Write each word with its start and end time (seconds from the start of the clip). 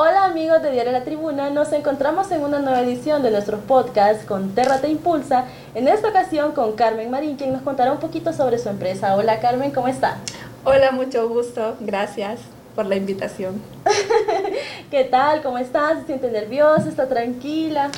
Hola 0.00 0.26
amigos 0.26 0.62
de 0.62 0.70
Diario 0.70 0.92
La 0.92 1.02
Tribuna, 1.02 1.50
nos 1.50 1.72
encontramos 1.72 2.30
en 2.30 2.42
una 2.42 2.60
nueva 2.60 2.82
edición 2.82 3.20
de 3.20 3.32
nuestros 3.32 3.60
podcasts 3.62 4.24
con 4.24 4.54
Terra 4.54 4.80
Te 4.80 4.88
Impulsa, 4.88 5.46
en 5.74 5.88
esta 5.88 6.10
ocasión 6.10 6.52
con 6.52 6.74
Carmen 6.76 7.10
Marín, 7.10 7.34
quien 7.34 7.52
nos 7.52 7.62
contará 7.62 7.90
un 7.90 7.98
poquito 7.98 8.32
sobre 8.32 8.58
su 8.58 8.68
empresa. 8.68 9.16
Hola 9.16 9.40
Carmen, 9.40 9.72
¿cómo 9.72 9.88
está? 9.88 10.18
Hola, 10.62 10.92
mucho 10.92 11.28
gusto, 11.28 11.74
gracias 11.80 12.38
por 12.76 12.86
la 12.86 12.94
invitación. 12.94 13.60
¿Qué 14.92 15.02
tal? 15.02 15.42
¿Cómo 15.42 15.58
está? 15.58 15.98
¿Se 15.98 16.06
siente 16.06 16.30
nerviosa? 16.30 16.88
¿Está 16.88 17.08
tranquila? 17.08 17.90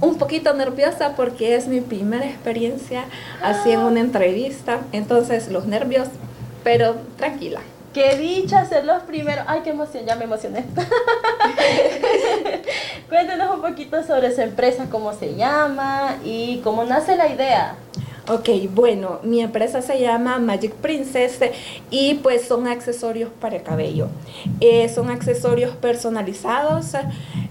Un 0.00 0.18
poquito 0.18 0.54
nerviosa 0.54 1.16
porque 1.16 1.56
es 1.56 1.66
mi 1.66 1.80
primera 1.80 2.24
experiencia 2.24 3.02
así 3.42 3.72
en 3.72 3.80
una 3.80 3.98
entrevista, 3.98 4.82
entonces 4.92 5.50
los 5.50 5.66
nervios, 5.66 6.06
pero 6.62 6.94
tranquila. 7.16 7.58
Qué 7.92 8.16
dicha 8.16 8.64
ser 8.64 8.86
los 8.86 9.02
primeros. 9.02 9.44
Ay, 9.46 9.60
qué 9.62 9.70
emoción, 9.70 10.06
ya 10.06 10.16
me 10.16 10.24
emocioné. 10.24 10.64
Cuéntenos 13.08 13.54
un 13.54 13.60
poquito 13.60 14.02
sobre 14.02 14.34
su 14.34 14.40
empresa, 14.40 14.86
cómo 14.90 15.12
se 15.12 15.34
llama 15.34 16.16
y 16.24 16.60
cómo 16.64 16.84
nace 16.84 17.16
la 17.16 17.28
idea. 17.28 17.74
Ok, 18.28 18.48
bueno, 18.72 19.18
mi 19.24 19.40
empresa 19.40 19.82
se 19.82 19.98
llama 20.00 20.38
Magic 20.38 20.72
Princess 20.74 21.40
y 21.90 22.14
pues 22.14 22.42
son 22.46 22.68
accesorios 22.68 23.30
para 23.40 23.56
el 23.56 23.64
cabello. 23.64 24.06
Eh, 24.60 24.88
son 24.88 25.10
accesorios 25.10 25.74
personalizados. 25.74 26.92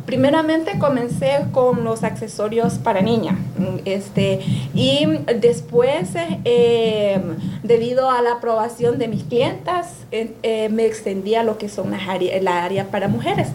Primeramente 0.05 0.79
comencé 0.79 1.41
con 1.51 1.83
los 1.83 2.05
accesorios 2.05 2.75
para 2.75 3.01
niña. 3.01 3.37
Este, 3.83 4.39
y 4.73 5.05
después, 5.41 6.11
eh, 6.45 7.21
debido 7.63 8.09
a 8.09 8.21
la 8.21 8.33
aprobación 8.33 8.97
de 8.97 9.09
mis 9.09 9.25
clientas, 9.25 9.89
eh, 10.13 10.69
me 10.71 10.85
extendí 10.85 11.35
a 11.35 11.43
lo 11.43 11.57
que 11.57 11.67
son 11.67 11.91
las 11.91 12.07
áreas, 12.07 12.41
la 12.41 12.63
área 12.63 12.85
para 12.85 13.09
mujeres. 13.09 13.49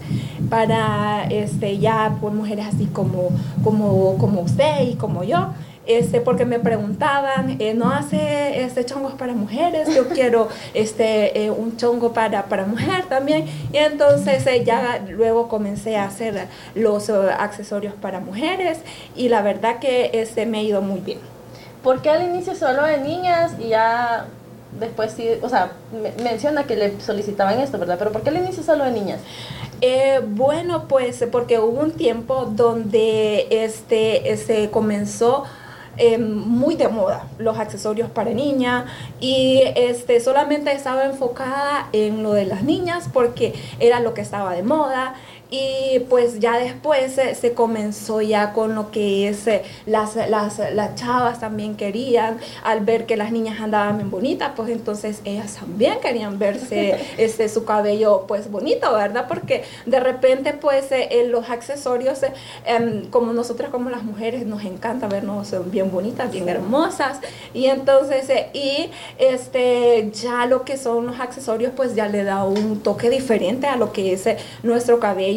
Para 0.50 1.24
este, 1.30 1.78
ya 1.78 2.18
por 2.20 2.32
mujeres 2.32 2.66
así 2.66 2.84
como, 2.84 3.30
como, 3.64 4.18
como 4.18 4.42
usted 4.42 4.86
y 4.86 4.96
como 4.96 5.24
yo 5.24 5.48
este, 5.86 6.20
porque 6.20 6.44
me 6.44 6.58
preguntaban, 6.58 7.56
eh, 7.60 7.72
¿no 7.74 7.90
hace 7.90 8.64
este 8.64 8.84
chongos 8.84 9.14
para 9.14 9.34
mujeres? 9.34 9.94
Yo 9.94 10.08
quiero 10.08 10.48
este, 10.74 11.44
eh, 11.44 11.50
un 11.50 11.76
chongo 11.76 12.12
para, 12.12 12.46
para 12.46 12.66
mujer 12.66 13.04
también. 13.08 13.46
Y 13.72 13.76
entonces 13.76 14.46
eh, 14.46 14.64
ya 14.64 15.04
luego 15.08 15.48
comencé 15.48 15.96
a 15.96 16.04
hacer 16.04 16.48
los 16.74 17.08
accesorios 17.08 17.94
para 17.94 18.20
mujeres 18.20 18.78
y 19.14 19.28
la 19.28 19.42
verdad 19.42 19.78
que 19.78 20.10
este, 20.12 20.44
me 20.44 20.58
ha 20.58 20.62
ido 20.62 20.82
muy 20.82 21.00
bien. 21.00 21.18
¿Por 21.82 22.02
qué 22.02 22.10
al 22.10 22.24
inicio 22.24 22.56
solo 22.56 22.82
de 22.82 22.98
niñas 22.98 23.52
y 23.60 23.68
ya 23.68 24.26
después 24.80 25.12
sí, 25.12 25.28
o 25.40 25.48
sea, 25.48 25.72
menciona 26.22 26.64
que 26.64 26.74
le 26.74 27.00
solicitaban 27.00 27.60
esto, 27.60 27.78
¿verdad? 27.78 27.96
Pero 27.96 28.10
¿por 28.10 28.22
qué 28.22 28.30
al 28.30 28.38
inicio 28.38 28.62
solo 28.62 28.84
de 28.84 28.90
niñas? 28.90 29.20
bueno, 30.30 30.88
pues 30.88 31.22
porque 31.30 31.58
hubo 31.58 31.80
un 31.82 31.92
tiempo 31.92 32.46
donde 32.46 33.46
este, 33.50 34.36
se 34.38 34.70
comenzó 34.70 35.44
Em, 35.98 36.22
muy 36.22 36.76
de 36.76 36.88
moda 36.88 37.26
los 37.38 37.58
accesorios 37.58 38.10
para 38.10 38.30
niña. 38.30 38.84
Y 39.20 39.62
este, 39.76 40.20
solamente 40.20 40.70
estaba 40.72 41.04
enfocada 41.04 41.88
en 41.92 42.22
lo 42.22 42.32
de 42.32 42.44
las 42.44 42.62
niñas 42.62 43.08
porque 43.12 43.54
era 43.80 44.00
lo 44.00 44.12
que 44.12 44.20
estaba 44.20 44.52
de 44.52 44.62
moda 44.62 45.14
y 45.50 46.00
pues 46.08 46.40
ya 46.40 46.58
después 46.58 47.20
se 47.38 47.54
comenzó 47.54 48.20
ya 48.20 48.52
con 48.52 48.74
lo 48.74 48.90
que 48.90 49.28
es 49.28 49.46
eh, 49.46 49.62
las, 49.86 50.16
las, 50.16 50.58
las, 50.72 50.94
chavas 50.96 51.40
también 51.40 51.76
querían, 51.76 52.38
al 52.64 52.80
ver 52.80 53.06
que 53.06 53.16
las 53.16 53.30
niñas 53.30 53.60
andaban 53.60 53.98
bien 53.98 54.10
bonitas, 54.10 54.52
pues 54.56 54.70
entonces 54.70 55.20
ellas 55.24 55.54
también 55.54 56.00
querían 56.00 56.38
verse 56.38 56.96
este, 57.18 57.48
su 57.48 57.64
cabello 57.64 58.24
pues 58.26 58.50
bonito, 58.50 58.92
¿verdad? 58.92 59.26
Porque 59.28 59.62
de 59.84 60.00
repente 60.00 60.52
pues 60.52 60.90
eh, 60.90 61.26
los 61.28 61.48
accesorios, 61.48 62.22
eh, 62.24 62.32
em, 62.64 63.06
como 63.10 63.32
nosotras 63.32 63.70
como 63.70 63.90
las 63.90 64.02
mujeres 64.02 64.46
nos 64.46 64.64
encanta 64.64 65.06
vernos 65.06 65.54
bien 65.70 65.92
bonitas, 65.92 66.32
bien 66.32 66.48
hermosas, 66.48 67.20
y 67.54 67.66
entonces, 67.66 68.28
y 68.52 68.90
este, 69.18 70.10
ya 70.12 70.46
lo 70.46 70.64
que 70.64 70.76
son 70.76 71.06
los 71.06 71.20
accesorios 71.20 71.72
pues 71.76 71.94
ya 71.94 72.08
le 72.08 72.24
da 72.24 72.44
un 72.44 72.80
toque 72.80 73.10
diferente 73.10 73.66
a 73.66 73.76
lo 73.76 73.92
que 73.92 74.12
es 74.12 74.26
nuestro 74.62 74.98
cabello 74.98 75.35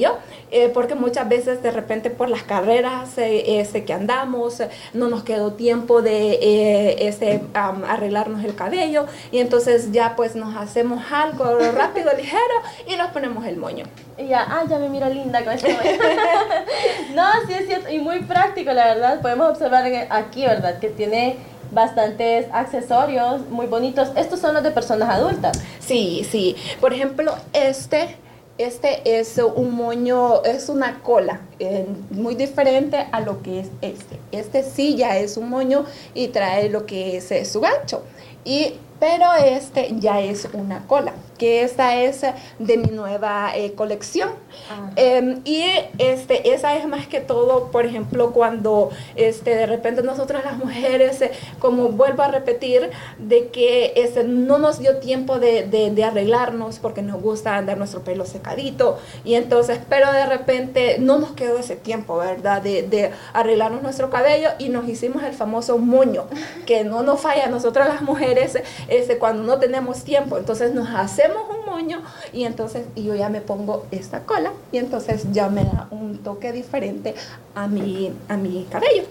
eh, 0.51 0.69
porque 0.73 0.95
muchas 0.95 1.27
veces 1.29 1.61
de 1.61 1.71
repente 1.71 2.09
por 2.09 2.29
las 2.29 2.43
carreras 2.43 3.17
eh, 3.17 3.59
este, 3.59 3.85
que 3.85 3.93
andamos 3.93 4.61
no 4.93 5.07
nos 5.09 5.23
quedó 5.23 5.53
tiempo 5.53 6.01
de 6.01 6.39
eh, 6.41 7.07
este, 7.07 7.41
arreglarnos 7.53 8.43
el 8.43 8.55
cabello 8.55 9.05
y 9.31 9.39
entonces 9.39 9.91
ya 9.91 10.15
pues 10.15 10.35
nos 10.35 10.55
hacemos 10.55 11.03
algo 11.11 11.57
rápido, 11.75 12.11
ligero 12.15 12.39
y 12.87 12.95
nos 12.95 13.09
ponemos 13.11 13.45
el 13.45 13.57
moño. 13.57 13.85
Y 14.17 14.27
ya, 14.27 14.45
ah, 14.49 14.63
ya 14.69 14.79
me 14.79 14.89
miro 14.89 15.07
linda 15.09 15.43
con 15.43 15.53
esto. 15.53 15.67
no, 17.15 17.23
sí 17.47 17.53
es 17.53 17.67
cierto, 17.67 17.89
y 17.89 17.99
muy 17.99 18.19
práctico, 18.23 18.73
la 18.73 18.93
verdad. 18.93 19.21
Podemos 19.21 19.51
observar 19.51 19.85
aquí, 20.09 20.45
¿verdad? 20.45 20.79
Que 20.79 20.89
tiene 20.89 21.37
bastantes 21.71 22.47
accesorios 22.51 23.47
muy 23.49 23.67
bonitos. 23.67 24.09
Estos 24.15 24.39
son 24.39 24.53
los 24.53 24.63
de 24.63 24.71
personas 24.71 25.09
adultas. 25.09 25.61
Sí, 25.79 26.27
sí. 26.29 26.55
Por 26.81 26.93
ejemplo, 26.93 27.35
este 27.53 28.17
este 28.59 29.19
es 29.19 29.37
un 29.37 29.73
moño, 29.73 30.43
es 30.43 30.67
una 30.67 31.01
cola, 31.01 31.39
eh, 31.59 31.87
muy 32.11 32.35
diferente 32.35 33.07
a 33.11 33.21
lo 33.21 33.41
que 33.41 33.61
es 33.61 33.69
este. 33.81 34.19
Este 34.33 34.63
sí 34.63 34.97
ya 34.97 35.17
es 35.17 35.37
un 35.37 35.49
moño 35.49 35.85
y 36.13 36.27
trae 36.27 36.69
lo 36.69 36.85
que 36.85 37.17
es 37.17 37.31
eh, 37.31 37.45
su 37.45 37.61
gancho. 37.61 38.03
Y, 38.43 38.75
pero 38.99 39.33
este 39.33 39.95
ya 39.97 40.19
es 40.19 40.49
una 40.53 40.85
cola 40.87 41.13
que 41.39 41.63
esta 41.63 41.95
es 41.95 42.21
de 42.59 42.77
mi 42.77 42.89
nueva 42.91 43.51
eh, 43.55 43.73
colección. 43.73 44.29
Ah. 44.69 44.91
Em, 44.95 45.41
y 45.45 45.63
este, 45.97 46.53
esa 46.53 46.75
es 46.75 46.87
más 46.87 47.07
que 47.07 47.21
todo, 47.21 47.71
por 47.71 47.85
ejemplo, 47.85 48.31
cuando 48.31 48.89
este, 49.15 49.55
de 49.55 49.65
repente 49.65 50.03
nosotras 50.03 50.45
las 50.45 50.57
mujeres, 50.57 51.21
eh, 51.21 51.31
como 51.57 51.89
vuelvo 51.89 52.21
a 52.21 52.27
repetir, 52.27 52.91
de 53.17 53.47
que 53.47 53.93
este, 53.95 54.23
no 54.23 54.59
nos 54.59 54.79
dio 54.79 54.97
tiempo 54.97 55.39
de, 55.39 55.65
de, 55.67 56.03
arreglarnos 56.03 56.79
porque 56.79 57.01
nos 57.01 57.21
gusta 57.21 57.57
andar 57.57 57.77
nuestro 57.77 58.01
pelo 58.01 58.25
secadito. 58.25 58.99
Y 59.23 59.35
entonces, 59.35 59.79
pero 59.89 60.11
de 60.11 60.25
repente 60.25 60.97
no 60.99 61.19
nos 61.19 61.31
quedó 61.31 61.57
ese 61.57 61.75
tiempo, 61.75 62.17
¿verdad? 62.17 62.61
De, 62.61 62.83
de 62.83 63.11
arreglarnos 63.33 63.81
nuestro 63.81 64.09
cabello 64.09 64.49
y 64.59 64.69
nos 64.69 64.87
hicimos 64.89 65.23
el 65.23 65.33
famoso 65.33 65.77
moño, 65.77 66.25
que 66.65 66.83
no 66.83 67.03
nos 67.03 67.21
falla 67.21 67.45
a 67.45 67.49
nosotras 67.49 67.87
las 67.87 68.01
mujeres 68.01 68.57
este, 68.87 69.17
cuando 69.17 69.43
no 69.43 69.59
tenemos 69.59 70.03
tiempo. 70.03 70.37
Entonces 70.37 70.73
nos 70.73 70.89
hacemos 70.89 71.28
un 71.37 71.65
moño 71.65 72.01
y 72.33 72.43
entonces 72.43 72.87
yo 72.95 73.15
ya 73.15 73.29
me 73.29 73.41
pongo 73.41 73.85
esta 73.91 74.25
cola 74.25 74.51
y 74.71 74.77
entonces 74.77 75.31
ya 75.31 75.49
me 75.49 75.63
da 75.63 75.87
un 75.91 76.19
toque 76.19 76.51
diferente 76.51 77.15
a 77.55 77.67
mi, 77.67 78.13
a 78.27 78.37
mi 78.37 78.65
cabello 78.69 79.03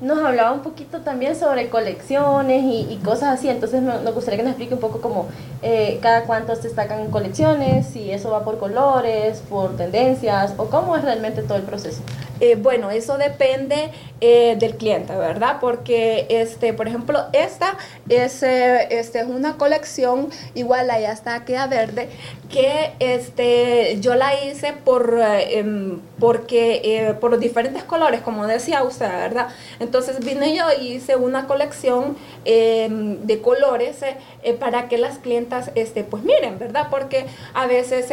nos 0.00 0.18
hablaba 0.24 0.52
un 0.52 0.60
poquito 0.60 1.00
también 1.00 1.36
sobre 1.36 1.68
colecciones 1.68 2.64
y, 2.64 2.98
cosas 3.04 3.38
así, 3.38 3.48
entonces 3.48 3.82
nos 3.82 4.14
gustaría 4.14 4.38
que 4.38 4.42
nos 4.42 4.52
explique 4.52 4.74
un 4.74 4.80
poco 4.80 5.00
cómo 5.00 5.28
eh, 5.64 6.00
cada 6.02 6.24
cuánto 6.24 6.56
se 6.56 6.62
destacan 6.62 7.08
colecciones, 7.12 7.86
si 7.86 8.10
eso 8.10 8.32
va 8.32 8.44
por 8.44 8.58
colores, 8.58 9.40
por 9.48 9.76
tendencias 9.76 10.54
o 10.56 10.66
cómo 10.66 10.96
es 10.96 11.04
realmente 11.04 11.42
todo 11.42 11.56
el 11.56 11.62
proceso. 11.62 12.02
Eh, 12.40 12.56
bueno, 12.56 12.90
eso 12.90 13.16
depende 13.16 13.92
eh, 14.20 14.56
del 14.58 14.74
cliente, 14.74 15.14
¿verdad? 15.14 15.58
Porque, 15.60 16.26
este, 16.28 16.74
por 16.74 16.88
ejemplo, 16.88 17.26
esta 17.32 17.76
es, 18.08 18.42
este, 18.42 19.20
es 19.20 19.26
una 19.28 19.56
colección, 19.56 20.28
igual 20.54 20.90
allá 20.90 21.12
está, 21.12 21.44
queda 21.44 21.68
verde, 21.68 22.08
que 22.50 22.94
este, 22.98 24.00
yo 24.00 24.16
la 24.16 24.44
hice 24.44 24.72
por, 24.72 25.20
em, 25.22 26.00
porque, 26.18 27.16
por 27.20 27.30
los 27.30 27.38
diferentes 27.38 27.84
colores, 27.84 28.22
como 28.22 28.48
decía 28.48 28.82
usted, 28.82 29.06
¿verdad? 29.06 29.46
Entonces, 29.80 30.24
vine 30.24 30.54
yo 30.56 30.64
y 30.80 30.94
hice 30.94 31.16
una 31.16 31.46
colección 31.46 32.16
em, 32.44 33.18
de 33.26 33.40
colores 33.40 33.98
eh, 34.42 34.54
para 34.54 34.88
que 34.88 34.98
las 34.98 35.18
clientas, 35.18 35.70
este, 35.74 36.04
pues 36.04 36.22
miren, 36.22 36.58
¿verdad? 36.58 36.88
Porque 36.90 37.26
a 37.54 37.66
veces 37.66 38.10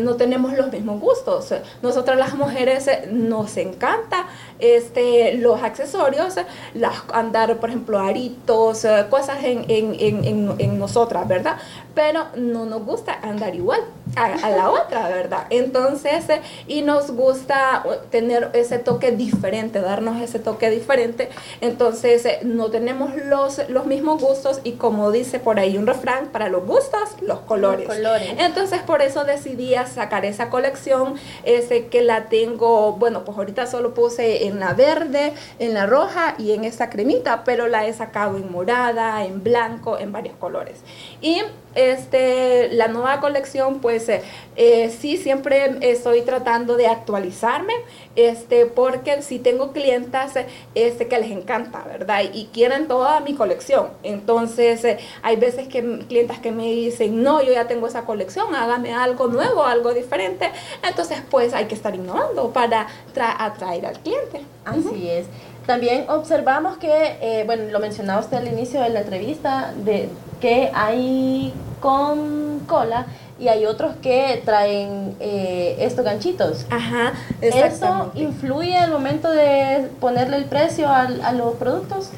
no 0.00 0.16
tenemos 0.16 0.52
los 0.54 0.72
mismos 0.72 1.00
gustos. 1.00 1.54
Nosotras 1.82 2.18
las 2.18 2.34
mujeres 2.34 2.88
nos 3.10 3.56
encanta 3.56 4.26
este, 4.58 5.34
los 5.34 5.62
accesorios, 5.62 6.34
las, 6.74 6.94
andar, 7.12 7.56
por 7.58 7.70
ejemplo, 7.70 7.98
aritos, 7.98 8.86
cosas 9.10 9.44
en, 9.44 9.64
en, 9.68 9.96
en, 9.98 10.54
en 10.58 10.78
nosotras, 10.78 11.26
¿verdad? 11.28 11.56
Pero 11.94 12.26
no 12.36 12.64
nos 12.64 12.84
gusta 12.84 13.18
andar 13.22 13.54
igual 13.54 13.80
a, 14.16 14.50
la 14.50 14.70
otra, 14.70 15.08
¿verdad? 15.08 15.46
Entonces, 15.50 16.28
eh, 16.28 16.40
y 16.66 16.82
nos 16.82 17.10
gusta 17.12 17.82
tener 18.10 18.50
ese 18.52 18.78
toque 18.78 19.12
diferente, 19.12 19.80
darnos 19.80 20.20
ese 20.20 20.38
toque 20.38 20.70
diferente. 20.70 21.28
Entonces, 21.60 22.24
eh, 22.26 22.40
no 22.42 22.70
tenemos 22.70 23.14
los, 23.16 23.68
los 23.68 23.86
mismos 23.86 24.22
gustos 24.22 24.60
y 24.64 24.72
como 24.72 25.10
dice 25.10 25.38
por 25.38 25.58
ahí 25.58 25.71
un 25.76 25.86
refrán, 25.86 26.28
para 26.28 26.48
los 26.48 26.66
gustos, 26.66 27.16
los 27.20 27.40
colores. 27.40 27.86
colores. 27.86 28.34
Entonces, 28.38 28.80
por 28.80 29.02
eso 29.02 29.24
decidí 29.24 29.74
sacar 29.86 30.24
esa 30.24 30.50
colección, 30.50 31.14
ese 31.44 31.86
que 31.86 32.02
la 32.02 32.26
tengo, 32.28 32.92
bueno, 32.94 33.24
pues 33.24 33.36
ahorita 33.36 33.66
solo 33.66 33.94
puse 33.94 34.46
en 34.46 34.60
la 34.60 34.74
verde, 34.74 35.32
en 35.58 35.74
la 35.74 35.86
roja 35.86 36.34
y 36.38 36.52
en 36.52 36.64
esta 36.64 36.90
cremita, 36.90 37.44
pero 37.44 37.68
la 37.68 37.86
he 37.86 37.92
sacado 37.92 38.36
en 38.36 38.50
morada, 38.50 39.24
en 39.24 39.42
blanco, 39.42 39.98
en 39.98 40.12
varios 40.12 40.36
colores. 40.36 40.80
Y 41.20 41.42
este, 41.74 42.68
la 42.72 42.88
nueva 42.88 43.20
colección, 43.20 43.80
pues 43.80 44.08
eh, 44.08 44.22
eh, 44.56 44.90
sí, 44.90 45.16
siempre 45.16 45.78
estoy 45.80 46.22
tratando 46.22 46.76
de 46.76 46.86
actualizarme, 46.86 47.72
este, 48.16 48.66
porque 48.66 49.22
si 49.22 49.38
tengo 49.38 49.72
clientas 49.72 50.34
este, 50.74 51.08
que 51.08 51.18
les 51.18 51.30
encanta, 51.30 51.82
¿verdad? 51.86 52.22
Y 52.32 52.46
quieren 52.46 52.88
toda 52.88 53.20
mi 53.20 53.34
colección. 53.34 53.88
Entonces, 54.02 54.84
eh, 54.84 54.98
hay 55.22 55.36
veces 55.36 55.68
que 55.68 56.00
clientas 56.08 56.38
que 56.38 56.52
me 56.52 56.64
dicen, 56.64 57.22
no, 57.22 57.42
yo 57.42 57.52
ya 57.52 57.66
tengo 57.66 57.86
esa 57.86 58.04
colección, 58.04 58.54
hágame 58.54 58.92
algo 58.92 59.28
nuevo, 59.28 59.64
algo 59.64 59.94
diferente. 59.94 60.50
Entonces, 60.86 61.22
pues 61.30 61.54
hay 61.54 61.66
que 61.66 61.74
estar 61.74 61.94
innovando 61.94 62.50
para 62.50 62.86
atraer 63.14 63.86
al 63.86 63.98
cliente. 64.00 64.42
Así 64.64 65.08
es. 65.08 65.26
También 65.66 66.08
observamos 66.08 66.76
que, 66.78 67.42
bueno, 67.46 67.64
lo 67.70 67.78
mencionaba 67.78 68.20
usted 68.20 68.38
al 68.38 68.48
inicio 68.48 68.80
de 68.80 68.90
la 68.90 69.00
entrevista, 69.00 69.72
de 69.76 70.08
que 70.40 70.70
hay 70.74 71.54
con 71.80 72.60
cola 72.66 73.06
y 73.38 73.48
hay 73.48 73.66
otros 73.66 73.96
que 73.96 74.40
traen 74.44 75.16
eh, 75.20 75.76
estos 75.80 76.04
ganchitos. 76.04 76.66
Ajá, 76.70 77.12
¿Eso 77.40 78.12
influye 78.14 78.76
al 78.76 78.90
momento 78.90 79.30
de 79.30 79.88
ponerle 80.00 80.36
el 80.36 80.44
precio 80.44 80.88
a 80.88 81.32
los 81.32 81.54
productos? 81.54 82.10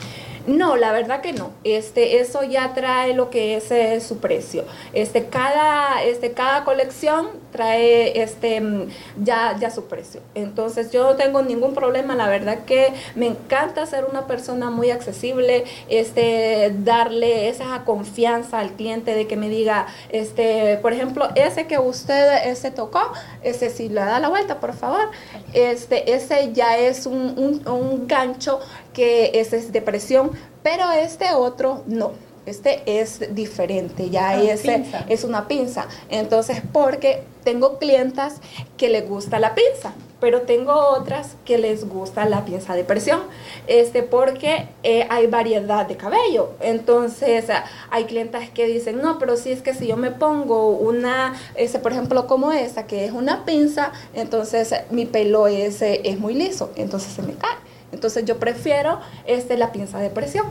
No, 0.47 0.77
la 0.77 0.93
verdad 0.93 1.23
que 1.23 1.33
no. 1.33 1.51
Este, 1.65 2.21
eso 2.21 2.43
ya 2.43 2.75
trae 2.75 3.15
lo 3.15 3.31
que 3.31 3.57
es 3.57 3.71
eh, 3.71 4.01
su 4.01 4.19
precio. 4.19 4.65
Este, 4.93 5.27
cada, 5.27 6.03
este, 6.03 6.33
cada 6.33 6.65
colección 6.65 7.29
trae 7.55 8.21
este, 8.21 8.61
mm, 8.61 8.89
ya, 9.23 9.57
ya 9.61 9.71
su 9.71 9.85
precio. 9.85 10.21
Entonces 10.35 10.91
yo 10.91 11.05
no 11.05 11.15
tengo 11.15 11.41
ningún 11.41 11.73
problema. 11.73 12.17
La 12.17 12.29
verdad 12.29 12.65
que 12.65 12.93
me 13.15 13.29
encanta 13.29 13.87
ser 13.87 14.07
una 14.07 14.27
persona 14.27 14.71
muy 14.71 14.91
accesible, 14.91 15.65
este, 15.89 16.75
darle 16.81 17.49
esa 17.49 17.85
confianza 17.85 18.59
al 18.59 18.73
cliente 18.73 19.15
de 19.15 19.29
que 19.29 19.37
me 19.37 19.49
diga, 19.49 19.87
este, 20.09 20.79
por 20.79 20.93
ejemplo, 20.93 21.29
ese 21.37 21.69
que 21.69 21.79
usted 21.79 22.49
ese 22.51 22.73
tocó, 22.73 23.13
ese 23.45 23.71
si 23.71 23.89
le 23.89 24.01
da 24.01 24.19
la 24.19 24.29
vuelta, 24.29 24.59
por 24.59 24.73
favor, 24.73 25.11
este, 25.53 26.13
ese 26.13 26.53
ya 26.53 26.77
es 26.77 27.07
un, 27.07 27.63
un, 27.67 28.09
gancho 28.09 28.59
que 28.93 29.31
ese 29.35 29.59
es 29.59 29.71
depresión, 29.71 30.33
pero 30.65 30.91
este 30.91 31.33
otro 31.35 31.85
no. 31.87 32.34
Este 32.47 32.83
es 32.87 33.35
diferente, 33.35 34.11
ya 34.11 34.31
ah, 34.31 34.43
es, 34.43 34.63
es 35.09 35.25
una 35.25 35.49
pinza. 35.49 35.87
Entonces, 36.11 36.61
porque 36.73 37.23
tengo 37.43 37.79
clientas 37.79 38.37
que 38.77 38.89
les 38.89 39.09
gusta 39.09 39.39
la 39.39 39.55
pinza, 39.55 39.93
pero 40.21 40.43
tengo 40.43 40.73
otras 40.73 41.37
que 41.45 41.59
les 41.59 41.89
gusta 41.89 42.25
la 42.27 42.45
pinza 42.45 42.75
de 42.75 42.85
presión, 42.85 43.21
este, 43.67 44.03
porque 44.03 44.69
eh, 44.83 45.07
hay 45.11 45.27
variedad 45.27 45.87
de 45.87 45.97
cabello. 45.97 46.53
Entonces, 46.61 47.47
hay 47.91 48.05
clientas 48.05 48.51
que 48.51 48.67
dicen, 48.67 49.01
no, 49.01 49.19
pero 49.19 49.37
si 49.37 49.51
es 49.51 49.63
que 49.63 49.75
si 49.75 49.87
yo 49.87 49.97
me 49.97 50.11
pongo 50.11 50.69
una, 50.71 51.35
ese, 51.55 51.79
por 51.79 51.93
ejemplo, 51.93 52.27
como 52.27 52.53
esta, 52.53 52.87
que 52.87 53.05
es 53.05 53.13
una 53.13 53.45
pinza, 53.45 53.93
entonces 54.15 54.75
mi 54.91 55.07
pelo 55.07 55.47
es, 55.47 55.83
es 55.83 56.19
muy 56.19 56.35
liso, 56.35 56.71
entonces 56.77 57.13
se 57.13 57.23
me 57.23 57.35
cae. 57.35 57.57
Entonces 57.93 58.25
yo 58.25 58.39
prefiero 58.39 58.99
este, 59.25 59.57
la 59.57 59.73
pinza 59.73 59.99
de 59.99 60.11
presión, 60.11 60.47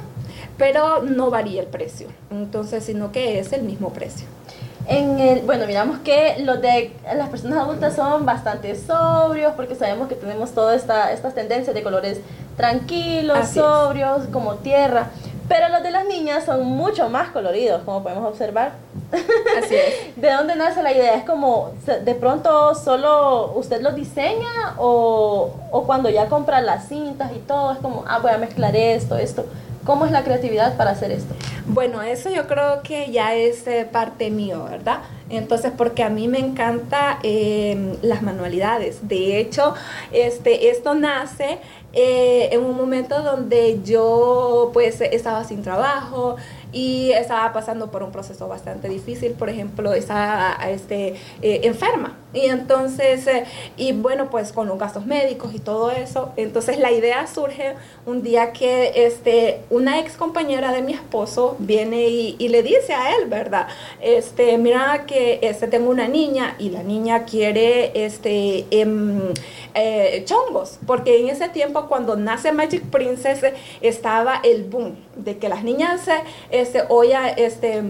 pero 0.58 1.02
no 1.02 1.30
varía 1.30 1.62
el 1.62 1.68
precio, 1.68 2.08
entonces 2.32 2.84
sino 2.84 3.12
que 3.12 3.40
es 3.40 3.54
el 3.54 3.64
mismo 3.64 3.92
precio. 3.92 4.28
En 4.88 5.18
el, 5.18 5.42
bueno, 5.44 5.66
miramos 5.66 6.00
que 6.00 6.36
los 6.40 6.62
de 6.62 6.94
las 7.16 7.30
personas 7.30 7.60
adultas 7.60 7.96
son 7.96 8.26
bastante 8.26 8.76
sobrios 8.76 9.54
porque 9.56 9.76
sabemos 9.76 10.10
que 10.10 10.16
tenemos 10.16 10.52
todas 10.52 10.82
esta, 10.82 11.14
estas 11.14 11.34
tendencias 11.34 11.74
de 11.74 11.84
colores 11.84 12.20
tranquilos, 12.58 13.48
sobrios, 13.50 14.24
como 14.32 14.56
tierra. 14.56 15.08
Pero 15.48 15.70
los 15.70 15.84
de 15.84 15.92
las 15.92 16.06
niñas 16.06 16.46
son 16.46 16.66
mucho 16.66 17.10
más 17.10 17.30
coloridos, 17.30 17.82
como 17.84 18.02
podemos 18.02 18.26
observar. 18.28 18.74
Así 19.12 19.76
es. 19.76 20.16
¿De 20.16 20.32
dónde 20.32 20.56
nace 20.56 20.82
la 20.82 20.92
idea? 20.92 21.16
¿Es 21.16 21.26
como 21.26 21.72
de 22.04 22.16
pronto 22.16 22.74
solo 22.76 23.54
usted 23.56 23.82
los 23.82 23.96
diseña 23.96 24.76
o, 24.78 25.54
o 25.72 25.84
cuando 25.84 26.10
ya 26.10 26.28
compra 26.28 26.62
las 26.62 26.88
cintas 26.88 27.32
y 27.36 27.40
todo? 27.40 27.74
Es 27.74 27.80
como, 27.80 28.04
ah, 28.08 28.20
voy 28.20 28.32
a 28.32 28.38
mezclar 28.38 28.76
esto, 28.76 29.18
esto. 29.18 29.46
¿Cómo 29.84 30.06
es 30.06 30.12
la 30.12 30.24
creatividad 30.24 30.78
para 30.78 30.92
hacer 30.92 31.12
esto? 31.12 31.36
Bueno, 31.66 32.02
eso 32.02 32.30
yo 32.30 32.48
creo 32.48 32.82
que 32.84 33.12
ya 33.12 33.36
es 33.36 33.68
eh, 33.68 33.88
parte 33.90 34.30
mío, 34.30 34.64
¿verdad? 34.64 35.00
Entonces, 35.30 35.72
porque 35.76 36.04
a 36.04 36.10
mí 36.10 36.28
me 36.28 36.40
encanta 36.40 37.20
em, 37.24 37.96
las 38.02 38.22
manualidades. 38.22 39.08
De 39.08 39.40
hecho, 39.40 39.74
este, 40.12 40.70
esto 40.70 40.94
nace 40.96 41.60
eh, 41.94 42.50
en 42.52 42.64
un 42.64 42.76
momento 42.76 43.22
donde 43.22 43.80
yo 43.84 44.72
pues 44.74 45.00
estaba 45.02 45.44
sin 45.44 45.62
trabajo, 45.62 46.38
y 46.74 47.12
estaba 47.12 47.54
pasando 47.54 47.92
por 47.92 48.04
un 48.04 48.12
proceso 48.12 48.48
bastante 48.48 48.90
difícil, 48.90 49.34
por 49.34 49.50
ejemplo, 49.50 49.94
estaba 49.94 50.58
este, 50.68 51.16
eh, 51.42 51.62
enferma. 51.64 52.18
Y 52.34 52.48
entonces, 52.48 53.28
eh, 53.28 53.46
y 53.78 53.94
bueno, 53.94 54.32
pues 54.32 54.52
con 54.52 54.68
los 54.68 54.80
gastos 54.80 55.06
médicos 55.06 55.54
y 55.54 55.60
todo 55.60 55.92
eso, 55.92 56.34
entonces 56.36 56.80
la 56.80 56.92
idea 56.92 57.28
surge 57.28 57.76
un 58.08 58.24
día 58.24 58.54
que 58.54 59.06
este, 59.06 59.62
una 59.70 60.00
ex 60.00 60.18
compañera 60.18 60.72
de 60.72 60.82
mi 60.82 60.94
esposo 60.94 61.56
viene 61.60 62.08
y, 62.08 62.36
y 62.40 62.48
le 62.48 62.64
dice 62.64 62.94
a 62.94 63.16
él, 63.16 63.28
¿verdad? 63.28 63.68
Este, 64.02 64.58
mira 64.58 65.04
que 65.06 65.23
este, 65.42 65.68
tengo 65.68 65.90
una 65.90 66.08
niña 66.08 66.56
y 66.60 66.70
la 66.70 66.84
niña 66.84 67.26
quiere 67.26 68.06
este, 68.06 68.66
em, 68.72 69.34
eh, 69.74 70.24
chongos, 70.26 70.80
porque 70.86 71.20
en 71.20 71.30
ese 71.30 71.50
tiempo 71.50 71.88
cuando 71.88 72.16
nace 72.16 72.52
Magic 72.52 72.84
Princess 72.90 73.42
estaba 73.82 74.40
el 74.44 74.64
boom 74.66 74.96
de 75.16 75.38
que 75.38 75.50
las 75.50 75.64
niñas 75.64 76.02
este, 76.50 76.84
hoy, 76.90 77.12
este, 77.38 77.82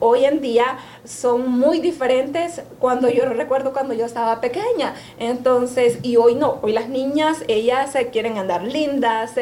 hoy 0.00 0.24
en 0.24 0.40
día 0.40 0.78
son 1.04 1.50
muy 1.50 1.80
diferentes 1.80 2.62
cuando 2.78 3.08
yo 3.08 3.24
recuerdo 3.26 3.72
cuando 3.72 3.94
yo 3.94 4.06
estaba 4.06 4.40
pequeña. 4.40 4.94
Entonces, 5.18 5.98
y 6.02 6.16
hoy 6.16 6.34
no, 6.34 6.58
hoy 6.62 6.72
las 6.72 6.88
niñas, 6.88 7.42
ellas 7.48 7.92
se 7.92 8.08
quieren 8.08 8.38
andar 8.38 8.62
lindas 8.62 9.32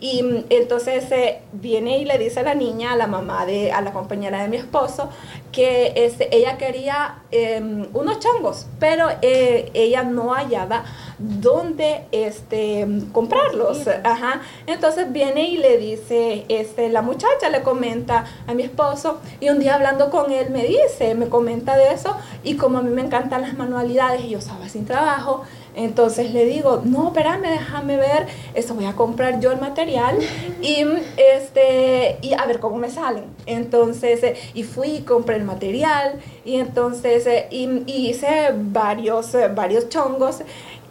y 0.00 0.44
entonces 0.50 1.04
viene 1.52 1.98
y 1.98 2.04
le 2.04 2.18
dice 2.18 2.40
a 2.40 2.42
la 2.42 2.54
niña, 2.54 2.92
a 2.92 2.96
la 2.96 3.06
mamá 3.06 3.46
de, 3.46 3.72
a 3.72 3.80
la 3.80 3.92
compañera 3.92 4.42
de 4.42 4.48
mi 4.48 4.56
esposo, 4.56 5.10
que 5.52 5.92
este, 5.96 6.34
ella 6.34 6.58
quería 6.58 7.22
em, 7.30 7.86
unos 7.92 8.18
chongos, 8.18 8.66
pero 8.78 9.08
eh, 9.22 9.70
ella 9.74 10.02
no 10.02 10.34
hallaba 10.34 10.84
dónde 11.18 12.02
este, 12.12 12.86
comprarlos. 13.12 13.88
Ajá. 14.02 14.40
Entonces 14.66 15.12
viene 15.12 15.48
y 15.48 15.58
le 15.58 15.78
dice, 15.78 16.44
este, 16.48 16.88
la 16.88 17.02
muchacha 17.02 17.48
le 17.50 17.62
comenta 17.62 18.24
a 18.46 18.54
mi 18.54 18.62
esposo 18.62 19.20
y 19.40 19.48
un 19.48 19.58
día 19.58 19.74
hablando 19.74 20.10
con 20.10 20.32
él 20.32 20.50
me 20.50 20.64
dice, 20.64 21.14
me 21.14 21.28
comenta 21.28 21.76
de 21.76 21.92
eso 21.92 22.16
y 22.42 22.56
como 22.56 22.78
a 22.78 22.82
mí 22.82 22.90
me 22.90 23.02
encantan 23.02 23.42
las 23.42 23.54
manualidades 23.56 24.24
y 24.24 24.30
yo 24.30 24.38
estaba 24.38 24.68
sin 24.68 24.86
trabajo, 24.86 25.42
entonces 25.76 26.32
le 26.32 26.44
digo, 26.44 26.82
no, 26.84 27.08
espérame, 27.08 27.42
déjame 27.42 27.96
ver, 27.96 28.26
esto 28.54 28.74
voy 28.74 28.84
a 28.84 28.92
comprar 28.92 29.40
yo 29.40 29.50
el 29.50 29.60
material 29.60 30.18
y, 30.62 30.84
este, 31.16 32.18
y 32.22 32.32
a 32.34 32.46
ver 32.46 32.60
cómo 32.60 32.76
me 32.76 32.90
salen. 32.90 33.24
Entonces, 33.46 34.22
eh, 34.22 34.36
y 34.54 34.62
fui 34.62 34.88
y 34.88 35.00
compré 35.00 35.36
el 35.36 35.44
material 35.44 36.20
y 36.44 36.56
entonces 36.56 37.26
eh, 37.26 37.48
y, 37.50 37.66
hice 37.86 38.54
varios, 38.54 39.34
eh, 39.34 39.48
varios 39.48 39.88
chongos 39.88 40.42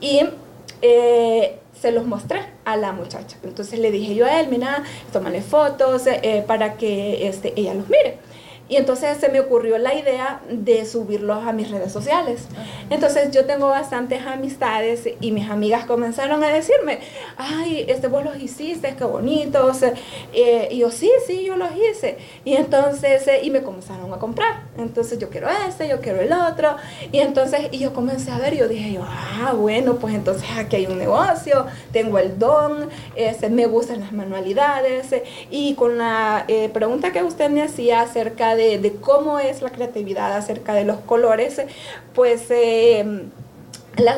y 0.04 0.20
se 1.80 1.92
los 1.92 2.06
mostré 2.06 2.42
a 2.66 2.76
la 2.76 2.92
muchacha. 2.92 3.38
Entonces 3.44 3.80
le 3.80 3.90
dije 3.90 4.16
yo 4.16 4.26
a 4.26 4.40
él, 4.40 4.48
mira, 4.50 4.84
tómale 5.12 5.42
fotos 5.42 6.04
para 6.46 6.76
que 6.76 7.28
este, 7.28 7.54
ella 7.56 7.74
los 7.74 7.90
mire. 7.90 8.18
Y 8.70 8.78
entonces 8.78 9.18
se 9.18 9.30
me 9.30 9.42
ocurrió 9.42 9.78
la 9.78 9.94
idea 9.94 10.42
de 10.50 10.86
subirlos 10.86 11.46
a 11.46 11.52
mis 11.52 11.70
redes 11.70 11.92
sociales. 11.92 12.48
Entonces 12.90 13.32
yo 13.32 13.46
tengo 13.46 13.68
bastantes 13.68 14.26
amistades 14.26 15.08
y 15.20 15.32
mis 15.32 15.50
amigas 15.50 15.86
comenzaron 15.86 16.44
a 16.44 16.48
decirme, 16.48 17.00
ay, 17.38 17.86
este 17.88 18.08
vos 18.08 18.24
los 18.24 18.38
hiciste, 18.42 18.96
qué 18.98 19.04
bonitos. 19.04 19.84
Eh, 20.34 20.70
y 20.72 20.80
yo, 20.80 20.92
sí, 20.92 21.12
sí, 21.28 21.44
yo 21.44 21.58
los 21.58 21.70
hice. 21.76 22.18
Y 22.46 22.56
entonces, 22.56 23.28
eh, 23.28 23.42
y 23.44 23.52
me 23.52 23.64
comenzaron 23.64 24.14
a 24.14 24.18
comprar. 24.18 24.64
Entonces 24.78 25.20
yo 25.20 25.30
quiero 25.30 25.50
este, 25.68 25.90
yo 25.90 26.00
quiero 26.00 26.22
el 26.22 26.32
otro. 26.32 26.78
Y 27.12 27.20
entonces, 27.20 27.68
y 27.72 27.80
yo 27.80 27.94
comencé 27.94 28.32
a 28.32 28.38
ver, 28.38 28.56
yo 28.56 28.68
dije, 28.68 28.94
yo, 28.94 29.02
ah, 29.04 29.54
bueno, 29.54 29.96
pues 29.96 30.16
entonces 30.16 30.48
aquí 30.58 30.78
hay 30.78 30.86
un 30.86 30.98
negocio, 30.98 31.68
tengo 31.92 32.18
el 32.18 32.40
don, 32.40 32.90
este, 33.16 33.50
me 33.50 33.66
gustan 33.66 34.00
las 34.00 34.14
manualidades. 34.14 35.08
y 35.52 35.76
con 35.76 35.98
la 35.98 36.46
eh, 36.48 36.70
pregunta 36.70 37.12
que 37.12 37.24
usted 37.24 37.50
me 37.50 37.62
hacía 37.62 38.02
acerca 38.02 38.53
de, 38.56 38.96
cómo 39.02 39.40
es 39.40 39.62
la 39.62 39.70
creatividad, 39.70 40.34
acerca 40.36 40.74
de 40.74 40.86
los 40.86 40.98
colores, 41.00 41.62
pues... 42.14 42.50
Eh, 42.50 43.26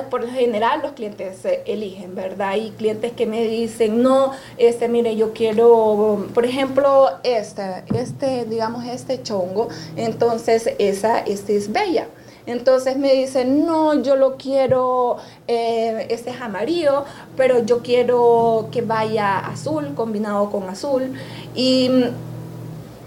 por 0.09 0.21
lo 0.21 0.29
general 0.29 0.81
los 0.83 0.93
clientes 0.93 1.43
eh, 1.43 1.61
eligen, 1.65 2.15
¿verdad? 2.15 2.49
Hay 2.51 2.71
clientes 2.77 3.11
que 3.11 3.25
me 3.25 3.45
dicen, 3.45 4.01
no, 4.01 4.31
este, 4.57 4.87
mire, 4.87 5.15
yo 5.15 5.33
quiero, 5.33 6.27
por 6.33 6.45
ejemplo, 6.45 7.09
este, 7.23 7.83
este, 7.93 8.45
digamos, 8.45 8.85
este 8.85 9.21
chongo, 9.21 9.67
entonces 9.97 10.69
esa, 10.79 11.19
este 11.19 11.57
es 11.57 11.71
bella. 11.71 12.07
Entonces 12.47 12.95
me 12.97 13.11
dicen, 13.11 13.65
no, 13.65 14.01
yo 14.03 14.15
lo 14.15 14.37
quiero, 14.37 15.17
eh, 15.47 16.05
este 16.09 16.29
es 16.29 16.39
amarillo, 16.39 17.03
pero 17.35 17.65
yo 17.65 17.79
quiero 17.79 18.69
que 18.71 18.83
vaya 18.83 19.39
azul, 19.39 19.95
combinado 19.95 20.51
con 20.51 20.69
azul. 20.69 21.13
Y 21.55 21.89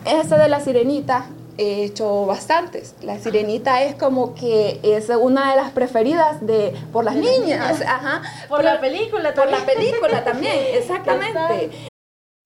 este 0.05 0.37
de 0.37 0.49
la 0.49 0.61
sirenita, 0.61 1.27
he 1.59 1.85
hecho 1.85 2.27
bastantes. 2.27 2.95
La 3.03 3.19
sirenita 3.19 3.83
es 3.83 3.97
como 3.97 4.35
que 4.35 4.81
es 4.83 5.09
una 5.11 5.51
de 5.51 5.57
las 5.57 5.73
preferidas 5.73 6.41
de 6.41 6.75
por 6.93 7.05
las 7.05 7.17
niñas, 7.17 7.83
Ajá. 7.87 8.23
Por, 8.49 8.65
la 8.65 8.81
película 8.81 9.35
también. 9.35 9.61
Por 9.61 9.67
la 9.67 9.75
película 9.75 10.25
también, 10.25 10.55
exactamente. 10.75 11.71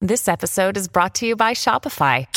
This 0.01 0.27
episode 0.27 0.75
is 0.75 0.89
brought 0.89 1.13
to 1.15 1.25
you 1.25 1.35
by 1.35 1.53
Shopify. 1.53 2.27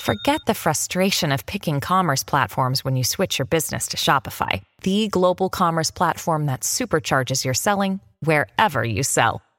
Forget 0.00 0.40
the 0.46 0.54
frustration 0.54 1.30
of 1.30 1.44
picking 1.44 1.78
commerce 1.80 2.24
platforms 2.24 2.82
when 2.86 2.96
you 2.96 3.04
switch 3.04 3.38
your 3.38 3.44
business 3.44 3.86
to 3.88 3.98
Shopify, 3.98 4.62
the 4.82 5.08
global 5.08 5.50
commerce 5.50 5.90
platform 5.90 6.46
that 6.46 6.60
supercharges 6.60 7.44
your 7.44 7.52
selling 7.52 8.00
wherever 8.20 8.82
you 8.82 9.02
sell. 9.02 9.42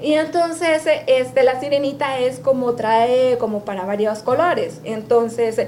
Y 0.00 0.12
entonces, 0.12 0.82
este, 1.06 1.42
la 1.42 1.58
sirenita 1.58 2.18
es 2.18 2.38
como 2.38 2.74
trae 2.74 3.36
como 3.38 3.64
para 3.64 3.84
varios 3.84 4.20
colores. 4.20 4.80
Entonces, 4.84 5.60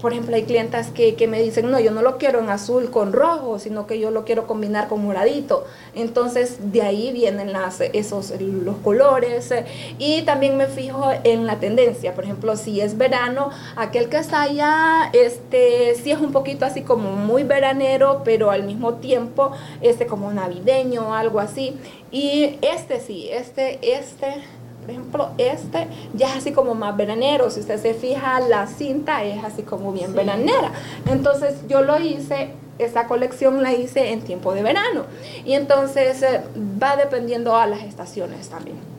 por 0.00 0.12
ejemplo, 0.12 0.36
hay 0.36 0.44
clientas 0.44 0.90
que, 0.90 1.14
que, 1.14 1.26
me 1.26 1.42
dicen, 1.42 1.70
no, 1.70 1.80
yo 1.80 1.90
no 1.90 2.00
lo 2.02 2.16
quiero 2.16 2.38
en 2.40 2.48
azul 2.48 2.90
con 2.90 3.12
rojo, 3.12 3.58
sino 3.58 3.86
que 3.86 3.98
yo 3.98 4.10
lo 4.10 4.24
quiero 4.24 4.46
combinar 4.46 4.88
con 4.88 5.02
moradito. 5.04 5.64
Entonces, 5.94 6.70
de 6.72 6.82
ahí 6.82 7.12
vienen 7.12 7.52
las, 7.52 7.80
esos, 7.80 8.32
los 8.40 8.76
colores. 8.76 9.52
Y 9.98 10.22
también 10.22 10.56
me 10.56 10.66
fijo 10.66 11.10
en 11.24 11.46
la 11.46 11.58
tendencia. 11.58 12.14
Por 12.14 12.24
ejemplo, 12.24 12.56
si 12.56 12.80
es 12.80 12.98
verano, 12.98 13.50
aquel 13.74 14.08
que 14.08 14.18
está 14.18 14.42
allá, 14.42 15.10
este, 15.12 15.96
sí 15.96 16.12
es 16.12 16.20
un 16.20 16.30
poquito 16.30 16.66
así 16.66 16.82
como 16.82 17.12
muy 17.16 17.42
veranero, 17.42 18.22
pero 18.22 18.50
al 18.50 18.62
mismo 18.62 18.94
tiempo, 18.94 19.52
este 19.80 20.06
como 20.06 20.30
navideño 20.30 21.14
algo 21.14 21.40
así. 21.40 21.76
Y 22.12 22.58
este 22.60 23.00
sí, 23.00 23.28
este, 23.30 23.78
este, 23.96 24.34
por 24.82 24.90
ejemplo, 24.90 25.30
este 25.38 25.88
ya 26.12 26.28
es 26.28 26.36
así 26.36 26.52
como 26.52 26.74
más 26.74 26.96
veranero. 26.96 27.50
Si 27.50 27.60
usted 27.60 27.80
se 27.80 27.94
fija, 27.94 28.38
la 28.40 28.66
cinta 28.66 29.24
es 29.24 29.42
así 29.42 29.62
como 29.62 29.92
bien 29.92 30.14
veranera. 30.14 30.72
Entonces 31.10 31.54
yo 31.68 31.80
lo 31.80 31.98
hice, 31.98 32.50
esta 32.78 33.08
colección 33.08 33.62
la 33.62 33.72
hice 33.72 34.12
en 34.12 34.20
tiempo 34.20 34.52
de 34.52 34.62
verano. 34.62 35.06
Y 35.46 35.54
entonces 35.54 36.22
eh, 36.22 36.42
va 36.80 36.96
dependiendo 36.96 37.56
a 37.56 37.66
las 37.66 37.82
estaciones 37.82 38.50
también. 38.50 38.91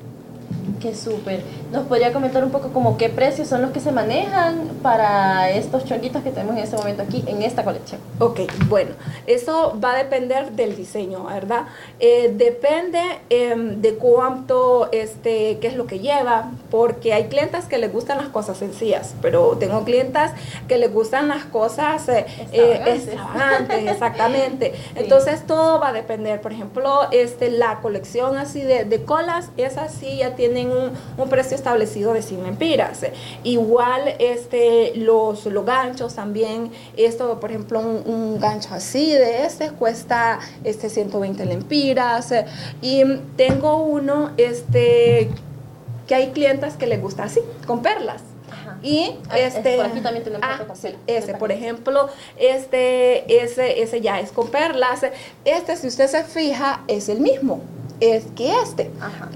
Qué 0.80 0.96
súper. 0.96 1.42
¿Nos 1.72 1.86
podría 1.88 2.14
comentar 2.14 2.44
un 2.44 2.52
poco 2.52 2.70
como 2.70 2.98
qué 2.98 3.10
precios 3.10 3.48
son 3.48 3.62
los 3.62 3.72
que 3.72 3.80
se 3.80 3.92
manejan 3.92 4.70
para 4.82 5.50
estos 5.50 5.86
chonguitos 5.86 6.24
que 6.24 6.32
tenemos 6.32 6.56
en 6.56 6.64
este 6.64 6.78
momento 6.78 7.04
aquí 7.04 7.24
en 7.28 7.42
esta 7.42 7.64
colección? 7.64 8.00
Ok, 8.20 8.42
bueno, 8.68 8.92
eso 9.28 9.78
va 9.84 9.94
a 9.94 9.98
depender 9.98 10.52
del 10.52 10.76
diseño, 10.76 11.26
¿verdad? 11.26 11.64
Eh, 12.00 12.34
depende 12.36 13.02
em, 13.30 13.82
de 13.82 13.96
cuánto, 13.96 14.90
este, 14.92 15.58
qué 15.60 15.68
es 15.68 15.76
lo 15.76 15.86
que 15.86 16.00
lleva, 16.00 16.52
porque 16.70 17.14
hay 17.14 17.26
clientas 17.26 17.66
que 17.66 17.78
les 17.78 17.92
gustan 17.92 18.18
las 18.18 18.28
cosas 18.28 18.58
sencillas, 18.58 19.16
pero 19.22 19.58
tengo 19.58 19.84
clientas 19.84 20.32
que 20.68 20.78
les 20.78 20.94
gustan 20.94 21.28
las 21.28 21.46
cosas 21.46 22.08
eh, 22.08 22.26
extravagantes, 22.52 23.92
exactamente. 23.92 24.74
Entonces 24.96 25.46
todo 25.46 25.80
va 25.80 25.90
a 25.90 25.94
depender, 25.94 26.40
por 26.42 26.54
ejemplo, 26.54 27.02
este, 27.12 27.52
la 27.52 27.80
colección 27.82 28.38
así 28.38 28.62
de, 28.62 28.86
de 28.86 29.04
colas, 29.04 29.50
esas 29.58 29.94
sí 29.94 30.18
ya 30.18 30.36
tienen 30.54 30.72
un, 31.18 31.30
precio 31.30 31.56
establecido 31.56 32.14
de 32.14 32.22
100 32.22 32.44
lempiras. 32.44 33.06
Igual 33.44 34.16
este, 34.20 34.94
los, 34.96 35.46
los 35.46 35.66
ganchos 35.66 36.16
también, 36.16 36.72
esto 36.96 37.40
por 37.40 37.50
ejemplo 37.50 37.80
un, 37.80 38.40
gancho 38.40 38.74
así 38.74 39.12
de 39.12 39.46
este 39.46 39.72
cuesta 39.72 40.40
este, 40.64 40.90
120 40.90 41.46
lempiras. 41.46 42.34
Y 42.82 43.04
tengo 43.36 43.78
uno 43.78 44.32
este, 44.38 45.30
que 46.08 46.16
hay 46.16 46.32
clientes 46.32 46.76
que 46.76 46.88
les 46.88 47.02
gusta 47.02 47.24
así, 47.24 47.40
con 47.66 47.82
perlas. 47.82 48.22
Y 48.84 49.16
ah, 49.30 49.40
este, 49.40 49.78
por 49.78 49.86
aquí 49.86 50.02
también 50.02 50.26
tenemos 50.26 50.46
ah, 50.46 50.66
ese, 51.08 51.34
por 51.36 51.54
ejemplo, 51.54 52.10
este, 52.38 53.44
ese, 53.44 53.82
ese 53.82 54.02
ya 54.02 54.20
es 54.20 54.32
con 54.32 54.50
perlas. 54.50 55.06
Este, 55.46 55.78
si 55.78 55.88
usted 55.88 56.08
se 56.08 56.24
fija, 56.26 56.84
es 56.88 57.08
el 57.08 57.22
mismo 57.22 57.62
es 58.04 58.26
que 58.36 58.54
este. 58.62 58.92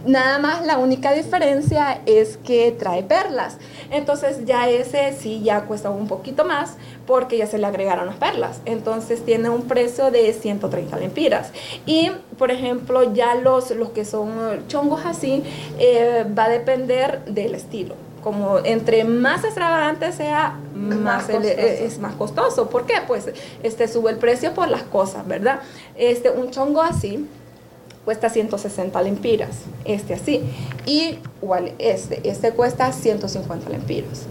Nada 0.05 0.39
más 0.39 0.65
la 0.65 0.77
única 0.77 1.13
diferencia 1.13 2.01
es 2.05 2.35
que 2.37 2.73
trae 2.73 3.01
perlas. 3.01 3.57
Entonces 3.91 4.45
ya 4.45 4.67
ese 4.67 5.13
sí 5.13 5.41
ya 5.41 5.61
cuesta 5.61 5.89
un 5.89 6.07
poquito 6.07 6.43
más 6.43 6.75
porque 7.05 7.37
ya 7.37 7.47
se 7.47 7.57
le 7.57 7.65
agregaron 7.65 8.07
las 8.07 8.17
perlas. 8.17 8.59
Entonces 8.65 9.23
tiene 9.23 9.49
un 9.49 9.63
precio 9.63 10.11
de 10.11 10.33
130 10.33 10.97
lempiras. 10.97 11.51
Y 11.85 12.11
por 12.37 12.51
ejemplo 12.51 13.13
ya 13.13 13.35
los, 13.35 13.71
los 13.71 13.91
que 13.91 14.03
son 14.03 14.67
chongos 14.67 15.05
así 15.05 15.43
eh, 15.79 16.25
va 16.37 16.45
a 16.45 16.49
depender 16.49 17.23
del 17.25 17.55
estilo 17.55 17.95
como 18.21 18.57
entre 18.65 19.05
más 19.05 19.45
extravagante 19.45 20.11
sea, 20.11 20.59
más, 20.75 21.29
es 21.29 21.97
más 21.99 22.13
costoso. 22.15 22.69
¿Por 22.69 22.85
qué? 22.85 22.95
Pues 23.07 23.29
este 23.63 23.87
sube 23.87 24.11
el 24.11 24.17
precio 24.17 24.53
por 24.53 24.67
las 24.67 24.83
cosas, 24.83 25.25
¿verdad? 25.25 25.61
Este 25.95 26.29
un 26.29 26.51
chongo 26.51 26.81
así 26.81 27.25
cuesta 28.07 28.29
160 28.29 29.01
lempiras, 29.01 29.49
este 29.83 30.13
así. 30.13 30.41
Y 30.85 31.19
igual 31.41 31.73
este, 31.77 32.29
este 32.29 32.51
cuesta 32.51 32.93
150 32.93 33.69
lempiras. 33.69 34.27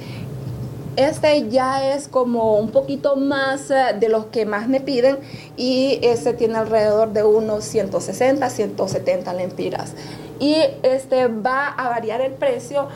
Este 0.97 1.51
ya 1.51 1.93
es 1.93 2.09
como 2.09 2.57
un 2.57 2.71
poquito 2.71 3.17
más 3.17 3.71
eh, 3.71 3.95
de 4.01 4.09
los 4.09 4.25
que 4.27 4.47
más 4.47 4.67
me 4.67 4.81
piden 4.81 5.19
y 5.59 5.99
este 6.01 6.33
tiene 6.33 6.57
alrededor 6.57 7.13
de 7.13 7.23
unos 7.23 7.65
160, 7.65 8.49
170 8.49 9.35
lempiras. 9.35 9.93
Y 10.41 10.57
este 10.83 11.27
va 11.27 11.69
a 11.69 11.91
variar 11.91 12.23
el 12.23 12.33
precio 12.33 12.89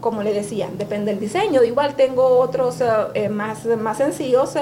como 0.00 0.22
le 0.24 0.34
decía, 0.34 0.68
depende 0.76 1.12
del 1.12 1.20
diseño. 1.20 1.62
Igual 1.62 1.94
tengo 1.94 2.38
otros 2.38 2.82
eh, 2.82 2.86
eh, 3.14 3.28
más, 3.30 3.64
más 3.64 3.96
sencillos 3.96 4.56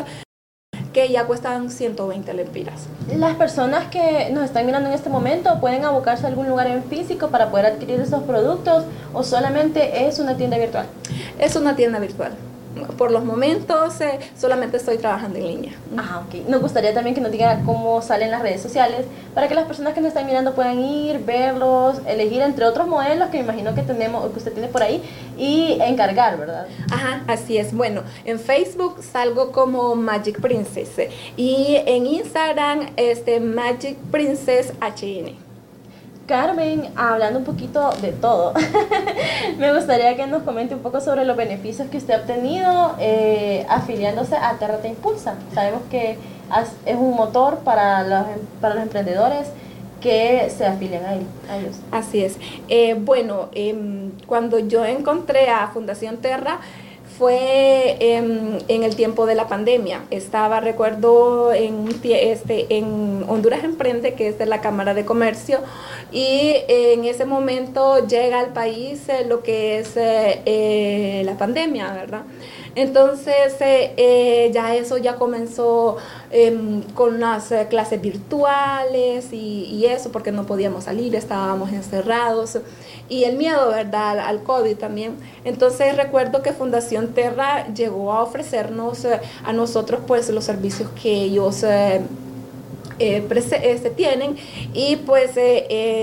que 0.93 1.09
ya 1.09 1.25
cuestan 1.27 1.71
120 1.71 2.33
lempiras. 2.35 2.87
Las 3.17 3.37
personas 3.37 3.87
que 3.89 4.31
nos 4.33 4.45
están 4.45 4.67
mirando 4.67 4.89
en 4.89 4.95
este 4.95 5.11
momento 5.11 5.61
pueden 5.61 5.85
abocarse 5.85 6.25
a 6.25 6.29
algún 6.29 6.49
lugar 6.49 6.67
en 6.67 6.83
físico 6.85 7.29
para 7.29 7.51
poder 7.51 7.67
adquirir 7.67 8.01
esos 8.01 8.23
productos 8.23 8.85
o 9.13 9.23
solamente 9.23 10.07
es 10.07 10.19
una 10.19 10.37
tienda 10.37 10.59
virtual? 10.59 10.87
Es 11.39 11.57
una 11.57 11.77
tienda 11.77 11.99
virtual 11.99 12.33
por 12.97 13.11
los 13.11 13.25
momentos 13.25 14.01
eh, 14.01 14.19
solamente 14.37 14.77
estoy 14.77 14.99
trabajando 14.99 15.39
en 15.39 15.47
línea. 15.47 15.73
Ajá, 15.97 16.21
ok. 16.21 16.49
Nos 16.49 16.61
gustaría 16.61 16.95
también 16.95 17.15
que 17.15 17.21
nos 17.21 17.33
diga 17.33 17.61
cómo 17.65 18.03
salen 18.03 18.31
las 18.31 18.43
redes 18.43 18.61
sociales 18.63 19.07
para 19.35 19.49
que 19.49 19.55
las 19.55 19.67
personas 19.67 19.95
que 19.95 20.01
nos 20.01 20.09
están 20.09 20.27
mirando 20.27 20.55
puedan 20.55 20.79
ir, 20.79 21.25
verlos, 21.25 22.01
elegir 22.07 22.43
entre 22.43 22.65
otros 22.65 22.87
modelos 22.87 23.29
que 23.31 23.39
me 23.39 23.45
imagino 23.45 23.75
que 23.75 23.83
tenemos, 23.83 24.31
que 24.31 24.39
usted 24.39 24.53
tiene 24.53 24.69
por 24.69 24.83
ahí 24.83 25.03
y 25.37 25.79
encargar, 25.81 26.39
¿verdad? 26.39 26.67
Ajá, 26.91 27.23
así 27.27 27.57
es. 27.59 27.75
Bueno, 27.75 28.03
en 28.25 28.39
Facebook 28.39 29.03
salgo 29.03 29.53
como 29.53 29.95
Magic 29.95 30.41
Princess 30.41 30.91
y 31.37 31.77
en 31.87 32.07
Instagram 32.07 32.91
este 32.97 33.41
Magic 33.41 33.97
Princess 34.11 34.73
HN. 34.81 35.48
Carmen, 36.29 36.91
hablando 36.95 37.39
un 37.39 37.45
poquito 37.47 37.91
de 38.03 38.13
todo, 38.13 38.53
me 39.59 39.75
gustaría 39.75 40.15
que 40.15 40.27
nos 40.27 40.43
comente 40.43 40.75
un 40.75 40.83
poco 40.83 41.01
sobre 41.01 41.25
los 41.25 41.37
beneficios 41.37 41.89
que 41.89 41.97
usted 41.97 42.15
ha 42.15 42.17
obtenido 42.19 42.95
eh, 43.01 43.67
afiliándose 43.69 44.37
a 44.37 44.53
Terra 44.59 44.77
Te 44.77 44.89
Impulsa. 44.89 45.37
Sabemos 45.55 45.81
que 45.91 46.19
es 46.85 46.97
un 46.97 47.17
motor 47.17 47.61
para 47.61 48.05
los, 48.05 48.27
para 48.61 48.75
los 48.75 48.83
emprendedores 48.83 49.49
que 50.03 50.53
se 50.57 50.67
afilian 50.67 51.03
a, 51.05 51.15
ellos. 51.57 51.77
Así 51.91 52.23
es. 52.23 52.37
Eh, 52.69 52.95
bueno, 52.95 53.49
em, 53.53 54.13
cuando 54.27 54.59
yo 54.59 54.85
encontré 54.85 55.49
a 55.49 55.69
Fundación 55.69 56.19
Terra, 56.19 56.61
fue 57.19 57.97
en, 57.99 58.59
el 58.69 58.95
tiempo 58.95 59.27
de 59.27 59.35
la 59.35 59.49
pandemia. 59.49 60.03
Estaba, 60.11 60.61
recuerdo, 60.61 61.53
en, 61.53 61.89
este, 62.05 62.67
en 62.77 63.25
Honduras 63.29 63.65
Emprende, 63.65 64.15
que 64.15 64.29
es 64.29 64.39
de 64.39 64.47
la 64.47 64.61
Cámara 64.61 64.95
de 64.95 65.05
Comercio, 65.05 65.59
y 66.13 66.55
en 66.69 67.05
ese 67.05 67.25
momento 67.25 68.07
llega 68.07 68.39
al 68.39 68.53
país 68.53 69.09
eh, 69.09 69.25
lo 69.27 69.43
que 69.43 69.81
es 69.81 69.97
eh, 69.97 70.43
eh, 70.47 71.23
la 71.25 71.37
pandemia, 71.37 71.93
¿verdad? 71.93 72.23
Entonces 72.77 73.55
ya 74.53 74.77
eso 74.77 74.99
ya 74.99 75.17
comenzó 75.17 75.97
em, 76.31 76.83
con 76.95 77.19
las 77.19 77.53
clases 77.69 78.01
virtuales 78.01 79.33
y, 79.33 79.65
y, 79.65 79.87
eso 79.87 80.13
porque 80.13 80.31
no 80.31 80.47
podíamos 80.47 80.85
salir, 80.85 81.17
estábamos 81.17 81.73
encerrados 81.73 82.61
y 83.09 83.25
el 83.25 83.37
miedo, 83.37 83.69
¿verdad?, 83.69 84.19
al 84.19 84.43
COVID 84.43 84.77
también. 84.77 85.17
Entonces 85.45 85.97
recuerdo 85.97 86.43
que 86.43 86.53
Fundación 86.53 87.15
Terra 87.15 87.67
llegó 87.75 88.13
a 88.13 88.23
ofrecernos 88.23 89.05
eh, 89.05 89.21
a 89.45 89.53
nosotros 89.53 90.01
pues 90.07 90.29
los 90.31 90.45
servicios 90.45 90.91
que 91.01 91.13
ellos... 91.13 91.63
Eh, 91.63 92.03
eh, 93.01 93.79
se 93.81 93.91
tienen 93.91 94.35
y 94.75 94.97
pues 94.97 95.31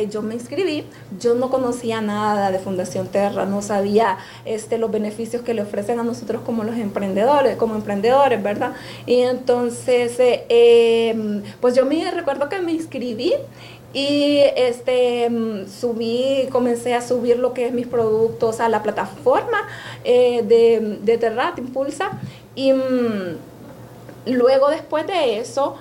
yo 0.09 0.21
me 0.21 0.33
inscribí 0.33 0.85
yo 1.19 1.35
no 1.35 1.49
conocía 1.49 1.99
nada 1.99 2.51
de 2.51 2.59
Fundación 2.59 3.09
Terra 3.09 3.45
no 3.45 3.61
sabía 3.61 4.17
este 4.45 4.77
los 4.77 4.89
beneficios 4.91 5.41
que 5.41 5.53
le 5.53 5.63
ofrecen 5.63 5.99
a 5.99 6.03
nosotros 6.03 6.43
como 6.45 6.63
los 6.63 6.77
emprendedores 6.77 7.57
como 7.57 7.75
emprendedores 7.75 8.41
verdad 8.41 8.75
y 9.05 9.15
entonces 9.23 10.15
em, 10.47 11.43
pues 11.59 11.75
yo 11.75 11.85
me 11.85 12.09
recuerdo 12.11 12.47
que 12.47 12.61
me 12.61 12.71
inscribí 12.71 13.33
y 13.95 14.41
este, 14.57 15.29
mm, 15.29 15.69
subí, 15.69 16.49
comencé 16.51 16.93
a 16.93 17.01
subir 17.01 17.39
lo 17.39 17.53
que 17.53 17.67
es 17.67 17.73
mis 17.73 17.87
productos 17.87 18.59
a 18.59 18.67
la 18.67 18.83
plataforma 18.83 19.57
eh, 20.03 20.43
de, 20.43 20.99
de 21.01 21.17
Terrat 21.17 21.57
Impulsa. 21.57 22.11
Y 22.55 22.73
mm, 22.73 23.37
luego 24.25 24.69
después 24.69 25.07
de 25.07 25.39
eso, 25.39 25.77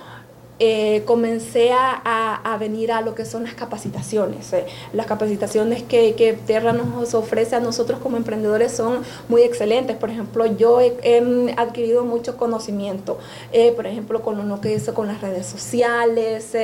eh, 0.57 1.03
comencé 1.05 1.71
a, 1.73 2.57
venir 2.57 2.93
a 2.93 3.01
lo 3.01 3.15
que 3.15 3.25
son 3.25 3.43
las 3.43 3.53
capacitaciones. 3.55 4.53
Eh. 4.53 4.65
Las 4.93 5.07
capacitaciones 5.07 5.83
que, 5.83 6.15
que, 6.15 6.31
Terra 6.31 6.71
nos 6.71 7.13
ofrece 7.13 7.57
a 7.57 7.59
nosotros 7.59 7.99
como 7.99 8.15
emprendedores 8.15 8.71
son 8.71 9.01
muy 9.27 9.41
excelentes. 9.41 9.97
Por 9.97 10.09
ejemplo, 10.09 10.45
yo 10.45 10.79
he, 10.79 11.53
adquirido 11.57 12.05
mucho 12.05 12.37
conocimiento, 12.37 13.17
eh, 13.51 13.73
por 13.73 13.87
ejemplo, 13.87 14.21
con 14.21 14.47
lo 14.47 14.61
que 14.61 14.73
hizo 14.73 14.93
con 14.93 15.07
las 15.07 15.19
redes 15.19 15.45
sociales, 15.45 16.55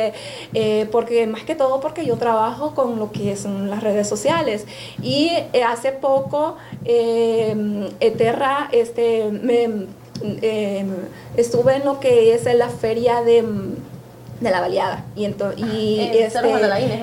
porque 0.91 1.27
más 1.27 1.43
que 1.43 1.55
todo 1.55 1.81
porque 1.81 2.05
yo 2.05 2.15
trabajo 2.15 2.74
con 2.74 2.98
lo 2.98 3.12
que 3.12 3.36
son 3.36 3.69
las 3.69 3.83
redes 3.83 4.07
sociales. 4.07 4.65
Y 5.01 5.31
hace 5.67 5.91
poco 5.91 6.55
Terra 8.00 8.69
este, 8.71 9.29
me 9.31 9.88
eh, 10.24 10.86
estuve 11.38 11.75
en 11.75 11.86
lo 11.86 12.00
que 12.00 12.34
es 12.34 12.46
la 12.56 12.70
feria 12.70 13.22
de 13.22 13.44
de 14.41 14.50
la 14.50 14.60
baleada. 14.60 15.05
Y, 15.15 15.25
entonces 15.25 15.62
y 15.62 16.00
eh, 16.00 16.25
este, 16.25 16.39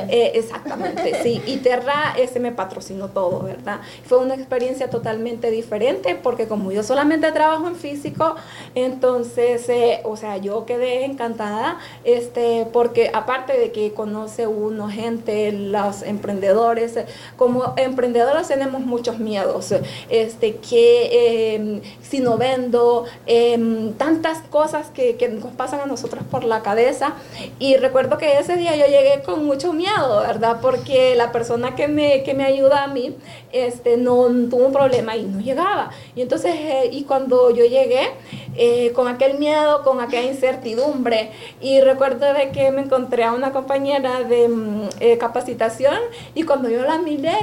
eh, 0.08 0.32
exactamente, 0.34 1.22
sí. 1.22 1.40
Y 1.46 1.58
Terra 1.58 2.14
ese 2.18 2.40
me 2.40 2.52
patrocinó 2.52 3.08
todo, 3.08 3.40
¿verdad? 3.40 3.78
Fue 4.04 4.18
una 4.18 4.34
experiencia 4.34 4.90
totalmente 4.90 5.50
diferente 5.50 6.18
porque 6.20 6.48
como 6.48 6.72
yo 6.72 6.82
solamente 6.82 7.30
trabajo 7.30 7.68
en 7.68 7.76
físico, 7.76 8.34
entonces, 8.74 9.68
eh, 9.68 10.00
o 10.04 10.16
sea, 10.16 10.36
yo 10.38 10.66
quedé 10.66 11.04
encantada, 11.04 11.78
este, 12.04 12.66
porque 12.72 13.10
aparte 13.14 13.56
de 13.56 13.70
que 13.70 13.92
conoce 13.92 14.46
uno 14.48 14.88
gente, 14.88 15.52
los 15.52 16.02
emprendedores, 16.02 16.94
como 17.36 17.74
emprendedores 17.76 18.48
tenemos 18.48 18.80
muchos 18.80 19.20
miedos, 19.20 19.72
este, 20.08 20.56
que 20.56 21.54
em, 21.54 21.82
si 22.02 22.18
no 22.18 22.36
vendo, 22.36 23.04
em, 23.26 23.92
tantas 23.92 24.38
cosas 24.50 24.88
que, 24.88 25.14
que 25.16 25.28
nos 25.28 25.52
pasan 25.52 25.80
a 25.80 25.86
nosotros 25.86 26.24
por 26.28 26.42
la 26.42 26.62
cabeza, 26.62 27.14
y 27.58 27.76
recuerdo 27.76 28.18
que 28.18 28.38
ese 28.38 28.56
día 28.56 28.76
yo 28.76 28.86
llegué 28.86 29.22
con 29.22 29.44
mucho 29.44 29.72
miedo, 29.72 30.20
¿verdad? 30.20 30.58
Porque 30.60 31.14
la 31.14 31.32
persona 31.32 31.74
que 31.74 31.88
me, 31.88 32.22
que 32.22 32.34
me 32.34 32.44
ayuda 32.44 32.84
a 32.84 32.88
mí 32.88 33.16
este, 33.52 33.96
no 33.96 34.26
tuvo 34.50 34.66
un 34.66 34.72
problema 34.72 35.16
y 35.16 35.24
no 35.24 35.40
llegaba. 35.40 35.90
Y 36.14 36.22
entonces, 36.22 36.54
eh, 36.56 36.90
y 36.92 37.04
cuando 37.04 37.50
yo 37.50 37.64
llegué, 37.64 38.10
eh, 38.56 38.92
con 38.92 39.08
aquel 39.08 39.38
miedo, 39.38 39.82
con 39.82 40.00
aquella 40.00 40.30
incertidumbre, 40.30 41.30
y 41.60 41.80
recuerdo 41.80 42.32
de 42.32 42.50
que 42.50 42.70
me 42.70 42.82
encontré 42.82 43.24
a 43.24 43.32
una 43.32 43.52
compañera 43.52 44.22
de 44.24 44.48
mm, 44.48 44.88
eh, 45.00 45.18
capacitación 45.18 45.98
y 46.34 46.42
cuando 46.42 46.68
yo 46.68 46.82
la 46.82 46.98
miré, 46.98 47.36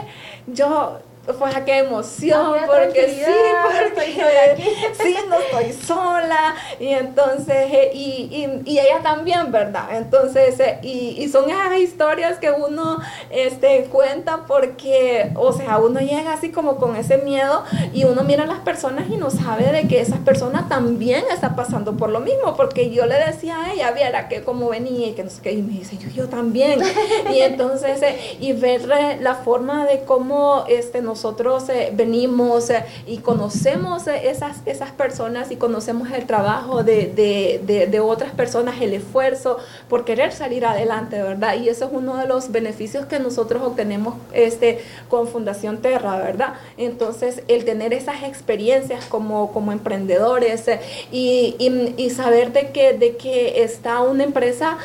yo 0.47 0.99
fue 1.33 1.49
qué 1.65 1.79
emoción, 1.79 2.55
porque 2.67 3.09
sí, 3.09 3.31
porque 3.73 4.93
sí, 5.03 5.15
no 5.27 5.39
estoy 5.39 5.73
sola, 5.73 6.55
y 6.79 6.89
entonces, 6.89 7.71
eh, 7.71 7.91
y, 7.93 8.61
y, 8.65 8.79
ella 8.79 9.01
también, 9.01 9.51
¿verdad? 9.51 9.95
Entonces, 9.97 10.59
eh, 10.59 10.79
y, 10.83 11.15
y, 11.17 11.29
son 11.29 11.49
esas 11.49 11.77
historias 11.79 12.37
que 12.37 12.51
uno 12.51 12.99
este, 13.29 13.85
cuenta 13.85 14.45
porque, 14.47 15.31
o 15.35 15.51
sea, 15.51 15.77
uno 15.77 15.99
llega 15.99 16.33
así 16.33 16.51
como 16.51 16.77
con 16.77 16.95
ese 16.95 17.17
miedo 17.17 17.63
y 17.93 18.03
uno 18.03 18.23
mira 18.23 18.43
a 18.43 18.47
las 18.47 18.59
personas 18.59 19.09
y 19.09 19.17
no 19.17 19.31
sabe 19.31 19.71
de 19.71 19.87
que 19.87 20.01
esa 20.01 20.17
persona 20.17 20.67
también 20.69 21.23
está 21.31 21.55
pasando 21.55 21.97
por 21.97 22.09
lo 22.09 22.19
mismo, 22.19 22.55
porque 22.55 22.91
yo 22.91 23.05
le 23.05 23.15
decía 23.15 23.61
a 23.61 23.73
ella, 23.73 23.91
viera 23.91 24.27
que 24.27 24.43
como 24.43 24.69
venía 24.69 25.07
y 25.07 25.13
que 25.13 25.23
no 25.23 25.29
sé 25.29 25.41
qué, 25.41 25.53
y 25.53 25.61
me 25.61 25.73
dice, 25.73 25.97
yo, 25.97 26.09
yo 26.09 26.29
también, 26.29 26.81
y 27.33 27.39
entonces, 27.39 28.01
eh, 28.01 28.37
y 28.39 28.53
ver 28.53 28.85
la 28.85 29.35
forma 29.35 29.85
de 29.85 30.03
cómo 30.03 30.65
este, 30.67 31.01
nos 31.01 31.14
nosotros 31.15 31.69
eh, 31.69 31.91
venimos 31.93 32.69
eh, 32.69 32.83
y 33.07 33.19
conocemos 33.19 34.05
eh, 34.05 34.29
esas, 34.29 34.57
esas 34.65 34.91
personas 34.91 35.49
y 35.49 35.55
conocemos 35.55 36.11
el 36.11 36.25
trabajo 36.25 36.83
de, 36.83 37.07
de, 37.07 37.87
de, 37.87 37.99
otras 38.01 38.31
personas, 38.31 38.81
el 38.81 38.93
esfuerzo 38.93 39.57
por 39.87 40.03
querer 40.03 40.33
salir 40.33 40.65
adelante, 40.65 41.21
¿verdad? 41.21 41.55
Y 41.55 41.69
eso 41.69 41.85
es 41.85 41.91
uno 41.93 42.17
de 42.17 42.27
los 42.27 42.51
beneficios 42.51 43.05
que 43.05 43.17
nosotros 43.17 43.63
obtenemos 43.63 44.15
este, 44.33 44.81
con 45.07 45.29
Fundación 45.29 45.77
Terra, 45.77 46.17
¿verdad? 46.17 46.55
Entonces, 46.75 47.41
el 47.47 47.63
tener 47.63 47.93
esas 47.93 48.23
experiencias 48.23 49.05
como, 49.05 49.53
como 49.53 49.71
emprendedores 49.71 50.65
y, 51.13 51.55
y, 51.97 52.09
saber 52.09 52.51
de 52.51 52.71
que, 52.71 52.91
de 52.93 53.15
que 53.15 53.63
está 53.63 54.01
una 54.01 54.25
empresa 54.25 54.77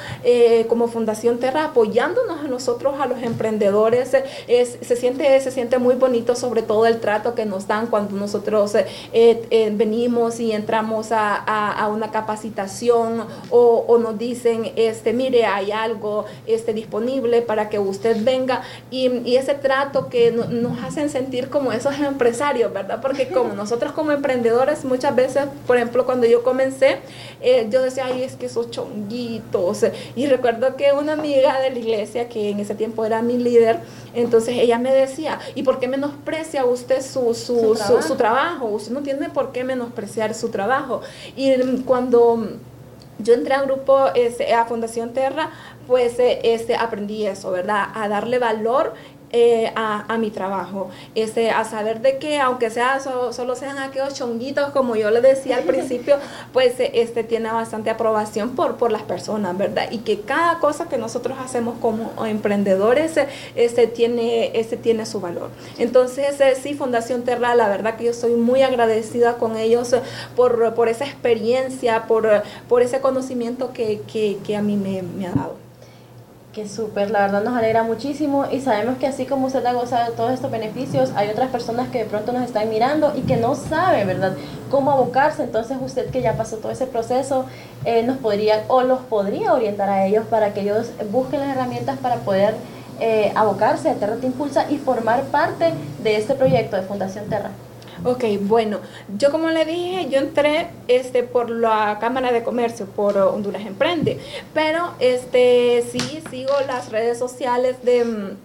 como 0.68 0.86
Fundación 0.86 1.38
Terra 1.38 1.64
apoyándonos 1.64 2.44
a 2.44 2.48
nosotros, 2.48 2.94
a 3.00 3.06
los 3.06 3.20
emprendedores, 3.22 4.14
es, 4.46 4.78
se, 4.80 4.96
siente, 4.96 5.40
se 5.40 5.50
siente 5.50 5.78
muy 5.78 5.96
bonito 5.96 6.19
sobre 6.34 6.62
todo 6.62 6.86
el 6.86 7.00
trato 7.00 7.34
que 7.34 7.44
nos 7.44 7.66
dan 7.66 7.86
cuando 7.86 8.16
nosotros 8.16 8.74
eh, 8.74 8.86
eh, 9.12 9.72
venimos 9.74 10.40
y 10.40 10.52
entramos 10.52 11.12
a, 11.12 11.36
a, 11.36 11.88
una 11.88 12.10
capacitación 12.10 13.26
o, 13.50 13.84
o, 13.86 13.98
nos 13.98 14.18
dicen, 14.18 14.72
este, 14.76 15.12
mire, 15.12 15.44
hay 15.44 15.72
algo 15.72 16.24
este, 16.46 16.72
disponible 16.72 17.42
para 17.42 17.68
que 17.68 17.78
usted 17.78 18.22
venga 18.22 18.62
y, 18.90 19.08
y 19.28 19.36
ese 19.36 19.54
trato 19.54 20.08
que 20.08 20.30
nos 20.30 20.82
hacen 20.82 21.10
sentir 21.10 21.48
como 21.48 21.72
esos 21.72 21.98
empresarios, 21.98 22.72
¿verdad? 22.72 23.00
Porque 23.00 23.28
como 23.28 23.54
nosotros 23.54 23.92
como 23.92 24.12
emprendedores 24.12 24.84
muchas 24.84 25.14
veces, 25.14 25.44
por 25.66 25.76
ejemplo, 25.76 26.04
cuando 26.04 26.26
yo 26.26 26.42
comencé, 26.42 26.98
eh, 27.40 27.66
yo 27.70 27.82
decía, 27.82 28.06
ay, 28.06 28.22
es 28.22 28.36
que 28.36 28.46
esos 28.46 28.70
chonguitos. 28.70 29.84
Y 30.16 30.26
recuerdo 30.26 30.76
que 30.76 30.92
una 30.92 31.12
amiga 31.12 31.60
de 31.60 31.70
la 31.70 31.78
iglesia, 31.78 32.28
que 32.28 32.50
en 32.50 32.60
ese 32.60 32.74
tiempo 32.74 33.04
era 33.04 33.22
mi 33.22 33.36
líder, 33.38 33.80
entonces 34.14 34.56
ella 34.58 34.78
me 34.78 34.92
decía, 34.92 35.38
¿y 35.54 35.62
por 35.62 35.78
qué 35.78 35.88
menosprecia 36.10 36.64
usted 36.64 37.02
su, 37.02 37.34
su, 37.34 37.76
su, 38.02 38.16
trabajo? 38.16 38.66
Usted 38.66 38.92
no 38.92 39.02
tiene 39.02 39.30
por 39.30 39.52
qué 39.52 39.64
menospreciar 39.64 40.34
su 40.34 40.48
trabajo. 40.50 41.00
Y 41.36 41.52
cuando 41.84 42.48
yo 43.18 43.34
entré 43.34 43.54
a 43.54 43.62
grupo, 43.62 44.06
este, 44.14 44.52
a 44.54 44.64
Fundación 44.64 45.12
Terra, 45.12 45.50
pues 45.86 46.14
este, 46.18 46.76
aprendí 46.76 47.26
eso, 47.26 47.50
¿verdad? 47.50 47.88
A 47.94 48.08
darle 48.08 48.38
valor 48.38 48.94
eh, 49.32 49.72
a, 49.76 50.18
mi 50.18 50.30
trabajo, 50.30 50.90
este, 51.14 51.50
a 51.50 51.64
saber 51.64 52.00
de 52.00 52.18
que 52.18 52.40
aunque 52.40 52.68
sea 52.68 52.98
solo 52.98 53.54
sean 53.54 53.78
aquellos 53.78 54.14
chonguitos, 54.14 54.70
como 54.70 54.96
yo 54.96 55.10
le 55.10 55.20
decía 55.20 55.56
al 55.58 55.62
principio, 55.72 56.16
pues 56.52 56.80
eh, 56.80 56.90
este, 56.94 57.22
tiene 57.22 57.50
bastante 57.52 57.90
aprobación 57.90 58.56
por, 58.56 58.76
por 58.76 58.90
las 58.90 59.02
personas, 59.02 59.56
¿verdad? 59.56 59.88
Y 59.92 59.98
que 59.98 60.20
cada 60.20 60.58
cosa 60.58 60.88
que 60.88 60.98
nosotros 60.98 61.38
hacemos 61.38 61.78
como 61.78 62.26
emprendedores 62.26 63.14
este, 63.54 63.86
tiene, 63.86 64.58
este, 64.58 64.76
tiene 64.76 65.06
su 65.06 65.20
valor. 65.20 65.50
Entonces, 65.78 66.40
eh, 66.40 66.56
sí, 66.60 66.74
Fundación 66.74 67.22
Terra, 67.22 67.54
la 67.54 67.68
verdad 67.68 67.96
que 67.96 68.04
yo 68.04 68.10
estoy 68.10 68.32
muy 68.32 68.62
agradecida 68.62 69.34
con 69.34 69.56
ellos 69.56 69.94
por, 70.34 70.74
por 70.74 70.88
esa 70.88 71.04
experiencia, 71.04 72.06
por, 72.08 72.28
por 72.68 72.82
ese 72.82 73.00
conocimiento 73.00 73.72
que, 73.72 74.02
que, 74.12 74.38
que 74.44 74.56
a 74.56 74.62
mí 74.62 74.76
me, 74.76 75.02
me 75.02 75.28
ha 75.28 75.32
dado. 75.32 75.69
Que 76.52 76.68
súper, 76.68 77.12
la 77.12 77.20
verdad 77.20 77.44
nos 77.44 77.56
alegra 77.56 77.84
muchísimo 77.84 78.44
y 78.50 78.60
sabemos 78.60 78.98
que 78.98 79.06
así 79.06 79.24
como 79.24 79.46
usted 79.46 79.64
ha 79.64 79.72
gozado 79.72 80.10
de 80.10 80.16
todos 80.16 80.32
estos 80.32 80.50
beneficios, 80.50 81.12
hay 81.14 81.28
otras 81.28 81.48
personas 81.48 81.90
que 81.90 81.98
de 81.98 82.04
pronto 82.06 82.32
nos 82.32 82.42
están 82.42 82.68
mirando 82.68 83.12
y 83.16 83.20
que 83.20 83.36
no 83.36 83.54
saben, 83.54 84.08
¿verdad?, 84.08 84.32
cómo 84.68 84.90
abocarse. 84.90 85.44
Entonces 85.44 85.78
usted 85.80 86.10
que 86.10 86.22
ya 86.22 86.32
pasó 86.32 86.56
todo 86.56 86.72
ese 86.72 86.88
proceso, 86.88 87.44
eh, 87.84 88.02
nos 88.02 88.16
podría 88.16 88.64
o 88.66 88.82
los 88.82 88.98
podría 88.98 89.54
orientar 89.54 89.88
a 89.90 90.06
ellos 90.06 90.26
para 90.26 90.52
que 90.52 90.62
ellos 90.62 90.90
busquen 91.12 91.38
las 91.38 91.50
herramientas 91.50 91.98
para 91.98 92.16
poder 92.16 92.56
eh, 92.98 93.30
abocarse 93.36 93.88
a 93.88 93.94
Terra 93.94 94.16
Te 94.16 94.26
Impulsa 94.26 94.68
y 94.68 94.78
formar 94.78 95.22
parte 95.26 95.72
de 96.02 96.16
este 96.16 96.34
proyecto 96.34 96.74
de 96.74 96.82
Fundación 96.82 97.26
Terra. 97.26 97.50
Ok, 98.04 98.24
bueno, 98.40 98.78
yo 99.18 99.30
como 99.30 99.48
le 99.48 99.64
dije, 99.64 100.08
yo 100.08 100.18
entré 100.18 100.68
este, 100.88 101.22
por 101.22 101.50
la 101.50 101.98
Cámara 102.00 102.32
de 102.32 102.42
Comercio, 102.42 102.86
por 102.86 103.16
Honduras 103.18 103.66
Emprende, 103.66 104.18
pero 104.54 104.94
este, 105.00 105.84
sí 105.90 106.22
sigo 106.30 106.52
las 106.66 106.90
redes 106.90 107.18
sociales 107.18 107.76
de 107.82 108.36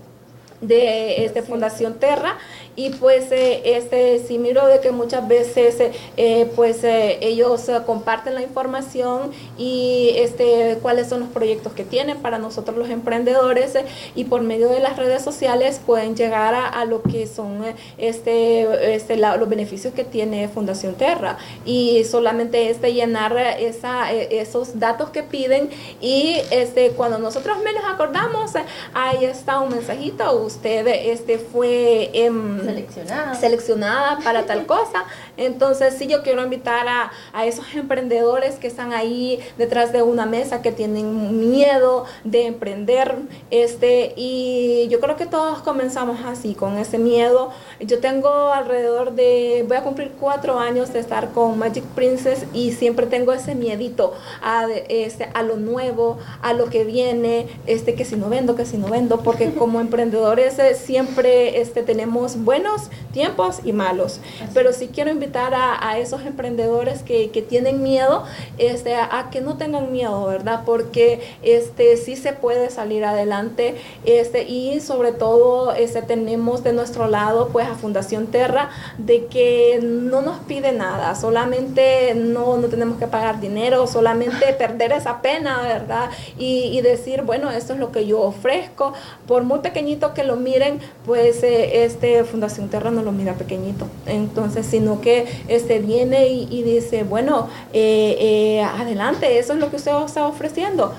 de 0.61 1.25
este 1.25 1.41
Fundación 1.41 1.95
Terra 1.95 2.37
y 2.75 2.89
pues 2.89 3.31
eh, 3.31 3.61
este 3.77 4.19
sí 4.19 4.37
miro 4.37 4.67
de 4.67 4.79
que 4.79 4.91
muchas 4.91 5.27
veces 5.27 5.77
eh, 6.17 6.51
pues 6.55 6.83
eh, 6.83 7.19
ellos 7.21 7.69
comparten 7.85 8.35
la 8.35 8.41
información 8.41 9.31
y 9.57 10.11
este 10.15 10.77
cuáles 10.81 11.07
son 11.07 11.21
los 11.21 11.29
proyectos 11.29 11.73
que 11.73 11.83
tienen 11.83 12.17
para 12.17 12.37
nosotros 12.37 12.77
los 12.77 12.89
emprendedores 12.89 13.73
y 14.13 14.25
por 14.25 14.41
medio 14.41 14.69
de 14.69 14.79
las 14.79 14.97
redes 14.97 15.23
sociales 15.23 15.79
pueden 15.85 16.15
llegar 16.15 16.53
a, 16.55 16.85
lo 16.85 17.01
que 17.01 17.25
son 17.27 17.63
este, 17.97 18.93
este 18.95 19.17
los 19.17 19.49
beneficios 19.49 19.93
que 19.93 20.03
tiene 20.03 20.47
Fundación 20.47 20.95
Terra. 20.95 21.37
Y 21.65 22.03
solamente 22.03 22.69
este 22.69 22.93
llenar 22.93 23.35
esa, 23.59 24.11
esos 24.11 24.79
datos 24.79 25.09
que 25.09 25.23
piden 25.23 25.69
y 26.01 26.37
este 26.51 26.91
cuando 26.91 27.17
nosotros 27.17 27.57
menos 27.63 27.83
acordamos 27.85 28.51
ahí 28.93 29.25
está 29.25 29.59
un 29.59 29.69
mensajito 29.69 30.31
usted 30.37 30.87
este 30.87 31.39
fue 31.39 32.09
em, 32.13 32.64
seleccionada. 32.65 33.35
seleccionada 33.35 34.19
para 34.23 34.45
tal 34.45 34.65
cosa. 34.67 35.05
Entonces 35.37 35.95
sí 35.97 36.07
yo 36.07 36.23
quiero 36.23 36.43
invitar 36.43 36.87
a, 36.87 37.11
a, 37.33 37.45
esos 37.45 37.73
emprendedores 37.75 38.55
que 38.55 38.67
están 38.67 38.93
ahí 38.93 39.39
detrás 39.57 39.91
de 39.93 40.01
una 40.01 40.25
mesa, 40.25 40.61
que 40.61 40.71
tienen 40.71 41.39
miedo 41.39 42.05
de 42.23 42.47
emprender. 42.47 43.15
Este, 43.51 44.13
y 44.15 44.87
yo 44.89 44.99
creo 44.99 45.15
que 45.15 45.25
todos 45.25 45.59
comenzamos 45.59 46.19
así, 46.25 46.55
con 46.55 46.77
ese 46.77 46.97
miedo. 46.97 47.51
Yo 47.79 47.99
tengo 47.99 48.29
alrededor 48.53 49.13
de, 49.15 49.65
voy 49.67 49.75
a 49.75 49.83
cumplir 49.83 50.11
cuatro 50.17 50.59
años 50.59 50.93
de 50.93 50.99
estar 50.99 51.31
con 51.31 51.59
Magic 51.59 51.83
Princess 51.83 52.45
y 52.53 52.71
siempre 52.71 53.05
tengo 53.05 53.33
ese 53.33 53.53
miedito 53.53 54.13
a, 54.41 54.67
este, 54.87 55.29
a 55.33 55.43
lo 55.43 55.57
nuevo, 55.57 56.17
a 56.41 56.53
lo 56.53 56.69
que 56.69 56.85
viene, 56.85 57.47
este, 57.65 57.95
que 57.95 58.05
si 58.05 58.15
no 58.15 58.29
vendo, 58.29 58.55
que 58.55 58.65
si 58.65 58.77
no 58.77 58.87
vendo, 58.87 59.19
porque 59.19 59.53
como 59.57 59.81
emprendedores 59.81 60.55
siempre 60.77 61.59
este, 61.59 61.83
tenemos 61.83 62.43
buenos 62.43 62.89
tiempos 63.11 63.59
y 63.65 63.73
malos. 63.73 64.21
Pero 64.53 64.71
sí 64.71 64.89
quiero 64.93 65.11
invitar 65.11 65.53
a, 65.53 65.97
esos 65.99 66.25
emprendedores 66.25 67.03
que, 67.03 67.25
tienen 67.47 67.83
miedo 67.83 68.23
este, 68.57 68.95
a, 68.95 69.29
que 69.31 69.41
no 69.41 69.57
tengan 69.57 69.91
miedo, 69.91 70.25
¿verdad? 70.25 70.63
Porque 70.65 71.21
este, 71.43 71.97
sí 71.97 72.15
se 72.15 72.33
puede 72.33 72.69
salir 72.69 73.03
adelante 73.05 73.75
este, 74.05 74.43
y 74.43 74.79
sobre 74.79 75.11
todo 75.11 75.73
este, 75.73 76.01
tenemos 76.01 76.63
de 76.63 76.73
nuestro 76.73 77.07
lado 77.07 77.49
pues 77.51 77.64
a 77.65 77.75
Fundación 77.75 78.27
Terra 78.27 78.69
de 78.97 79.25
que 79.25 79.79
no 79.81 80.21
nos 80.21 80.39
pide 80.39 80.71
nada, 80.71 81.15
solamente 81.15 82.13
no, 82.15 82.57
no 82.57 82.67
tenemos 82.67 82.97
que 82.97 83.07
pagar 83.07 83.39
dinero, 83.39 83.87
solamente 83.87 84.53
perder 84.57 84.91
esa 84.91 85.21
pena, 85.21 85.61
¿verdad? 85.61 86.09
Y, 86.37 86.77
y 86.77 86.81
decir, 86.81 87.23
bueno, 87.23 87.51
esto 87.51 87.73
es 87.73 87.79
lo 87.79 87.91
que 87.91 88.05
yo 88.05 88.21
ofrezco, 88.21 88.93
por 89.27 89.43
muy 89.43 89.59
pequeñito 89.59 90.13
que 90.13 90.23
lo 90.23 90.35
miren, 90.35 90.79
pues 91.05 91.43
eh, 91.43 91.83
este 91.83 92.23
Fundación 92.23 92.69
Terra 92.69 92.91
no 92.91 93.01
lo 93.01 93.11
mira 93.11 93.33
pequeñito. 93.33 93.87
Entonces, 94.05 94.65
sino 94.65 95.01
que 95.01 95.27
este 95.47 95.79
viene 95.79 96.27
y, 96.27 96.63
dice, 96.63 97.03
bueno, 97.03 97.49
eh, 97.73 98.17
eh, 98.19 98.63
adelante, 98.63 99.39
eso 99.39 99.53
es 99.53 99.59
lo 99.59 99.69
que 99.69 99.77
usted 99.77 99.91
está 100.05 100.27
ofreciendo. 100.27 100.93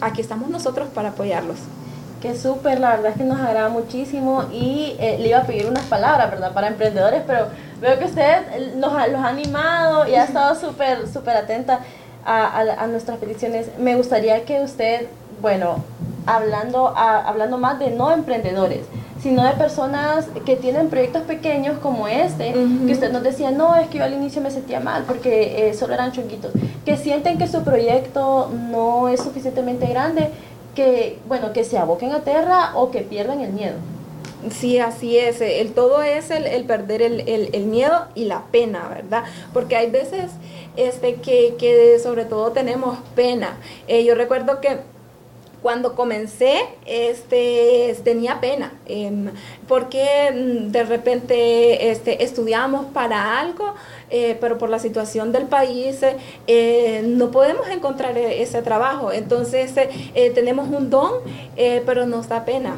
Aquí 0.00 0.20
estamos 0.20 0.48
nosotros 0.50 0.88
para 0.94 1.10
apoyarlos. 1.10 1.58
Qué 2.22 2.36
súper, 2.36 2.78
la 2.78 2.90
verdad 2.90 3.10
es 3.10 3.16
que 3.16 3.24
nos 3.24 3.40
agrada 3.40 3.68
muchísimo 3.68 4.44
y 4.52 4.94
le 5.00 5.28
iba 5.28 5.38
a 5.38 5.42
pedir 5.42 5.66
unas 5.66 5.84
palabras, 5.86 6.30
¿verdad? 6.30 6.52
Para 6.52 6.68
emprendedores, 6.68 7.22
pero 7.26 7.48
veo 7.80 7.98
que 7.98 8.04
usted 8.04 8.76
nos 8.76 8.92
los 9.08 9.20
ha 9.20 9.28
animado 9.28 10.06
y 10.06 10.14
ha 10.14 10.22
estado 10.22 10.54
súper, 10.54 11.08
súper 11.08 11.36
atenta 11.36 11.80
a, 12.24 12.60
a, 12.60 12.86
nuestras 12.86 13.18
peticiones. 13.18 13.70
Me 13.76 13.96
gustaría 13.96 14.44
que 14.44 14.60
usted, 14.60 15.08
bueno, 15.40 15.82
hablando, 16.24 16.96
hablando 16.96 17.58
más 17.58 17.80
de 17.80 17.90
no 17.90 18.12
emprendedores, 18.12 18.82
sino 19.20 19.44
de 19.44 19.52
personas 19.52 20.26
que 20.44 20.56
tienen 20.56 20.90
proyectos 20.90 21.22
pequeños 21.22 21.78
como 21.78 22.08
este, 22.08 22.52
que 22.52 22.92
usted 22.92 23.12
nos 23.12 23.22
decía, 23.22 23.50
no, 23.50 23.76
es 23.76 23.88
que 23.88 23.98
yo 23.98 24.04
al 24.04 24.14
inicio 24.14 24.42
me 24.42 24.50
sentía 24.50 24.80
mal 24.80 25.04
porque 25.06 25.68
eh, 25.68 25.74
solo 25.74 25.94
eran 25.94 26.12
chonguitos, 26.12 26.52
que 26.84 26.96
sienten 26.96 27.38
que 27.38 27.46
su 27.46 27.62
proyecto 27.62 28.50
no 28.70 29.08
es 29.08 29.20
suficientemente 29.20 29.86
grande, 29.86 30.30
que, 30.74 31.18
bueno, 31.26 31.52
que 31.52 31.64
se 31.64 31.78
aboquen 31.78 32.12
a 32.12 32.20
tierra 32.20 32.72
o 32.74 32.90
que 32.90 33.00
pierdan 33.00 33.40
el 33.40 33.52
miedo. 33.52 33.76
Sí, 34.50 34.78
así 34.78 35.18
es. 35.18 35.40
El 35.40 35.72
todo 35.72 36.02
es 36.02 36.30
el, 36.30 36.64
perder 36.64 37.00
el, 37.02 37.64
miedo 37.64 38.06
y 38.14 38.24
la 38.24 38.42
pena, 38.50 38.88
¿verdad? 38.88 39.24
Porque 39.52 39.76
hay 39.76 39.90
veces 39.90 40.32
este, 40.76 41.16
que, 41.16 41.54
que 41.58 41.98
sobre 42.00 42.24
todo 42.24 42.50
tenemos 42.50 42.98
pena. 43.14 43.56
Eh, 43.86 44.04
yo 44.04 44.14
recuerdo 44.14 44.60
que 44.60 44.78
cuando 45.62 45.94
comencé, 45.94 46.64
este, 46.86 47.96
tenía 48.02 48.40
pena, 48.40 48.72
em, 48.86 49.30
porque 49.68 50.30
mm, 50.34 50.72
de 50.72 50.82
repente 50.82 51.90
este, 51.90 52.24
estudiamos 52.24 52.86
para 52.86 53.38
algo 53.38 53.74
eh, 54.12 54.36
pero 54.38 54.58
por 54.58 54.68
la 54.68 54.78
situación 54.78 55.32
del 55.32 55.46
país 55.46 56.00
eh, 56.46 57.02
no 57.02 57.30
podemos 57.30 57.66
encontrar 57.68 58.16
ese 58.18 58.60
trabajo. 58.60 59.10
Entonces 59.10 59.72
eh, 59.76 60.30
tenemos 60.34 60.68
un 60.68 60.90
don, 60.90 61.12
pero 61.86 62.04
nos 62.04 62.28
da 62.28 62.44
pena 62.44 62.76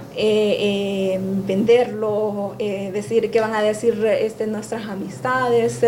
venderlo, 1.46 2.54
decir 2.58 3.30
qué 3.32 3.40
van 3.40 3.54
a 3.54 3.62
decir 3.62 4.04
este, 4.04 4.46
nuestras 4.46 4.86
amistades. 4.86 5.80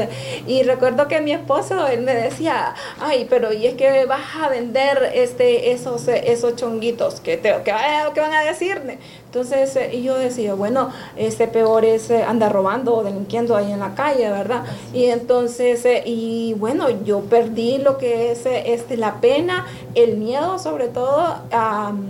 y 0.49 0.65
recuerdo 0.65 1.07
que 1.07 1.21
mi 1.21 1.33
esposo, 1.33 1.87
él 1.87 2.03
me 2.03 2.15
decía, 2.15 2.75
ay, 2.99 3.27
pero 3.31 3.53
y 3.53 3.67
es 3.67 3.75
que 3.75 4.05
vas 4.07 4.25
a 4.43 4.49
vender 4.49 5.13
este, 5.15 5.73
esos, 5.73 6.09
esos 6.09 6.57
chonguitos, 6.57 7.21
¿qué, 7.21 7.37
te, 7.37 7.55
qué 7.65 7.73
van 8.21 8.35
a 8.35 8.43
decirme? 8.43 8.99
Entonces, 9.37 9.93
y 9.93 10.03
yo 10.03 10.17
decía, 10.17 10.55
bueno, 10.55 10.91
este 11.15 11.47
peor 11.47 11.85
es 11.85 12.11
andar 12.11 12.55
robando 12.55 12.95
o 12.95 13.05
delinquiendo 13.05 13.55
ahí 13.55 13.71
en 13.71 13.81
la 13.81 13.95
calle, 13.95 14.31
¿verdad? 14.31 14.65
Y 14.95 15.05
entonces 15.07 15.85
eh, 15.85 16.03
y 16.07 16.55
bueno, 16.55 16.89
yo 17.05 17.21
perdí 17.21 17.77
lo 17.77 17.99
que 17.99 18.33
es 18.33 18.47
eh, 18.47 18.73
este, 18.73 18.97
la 18.97 19.21
pena, 19.21 19.67
el 19.95 20.17
miedo 20.17 20.59
sobre 20.59 20.89
todo, 20.89 21.37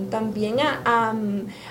también 0.09 0.61
a, 0.61 1.15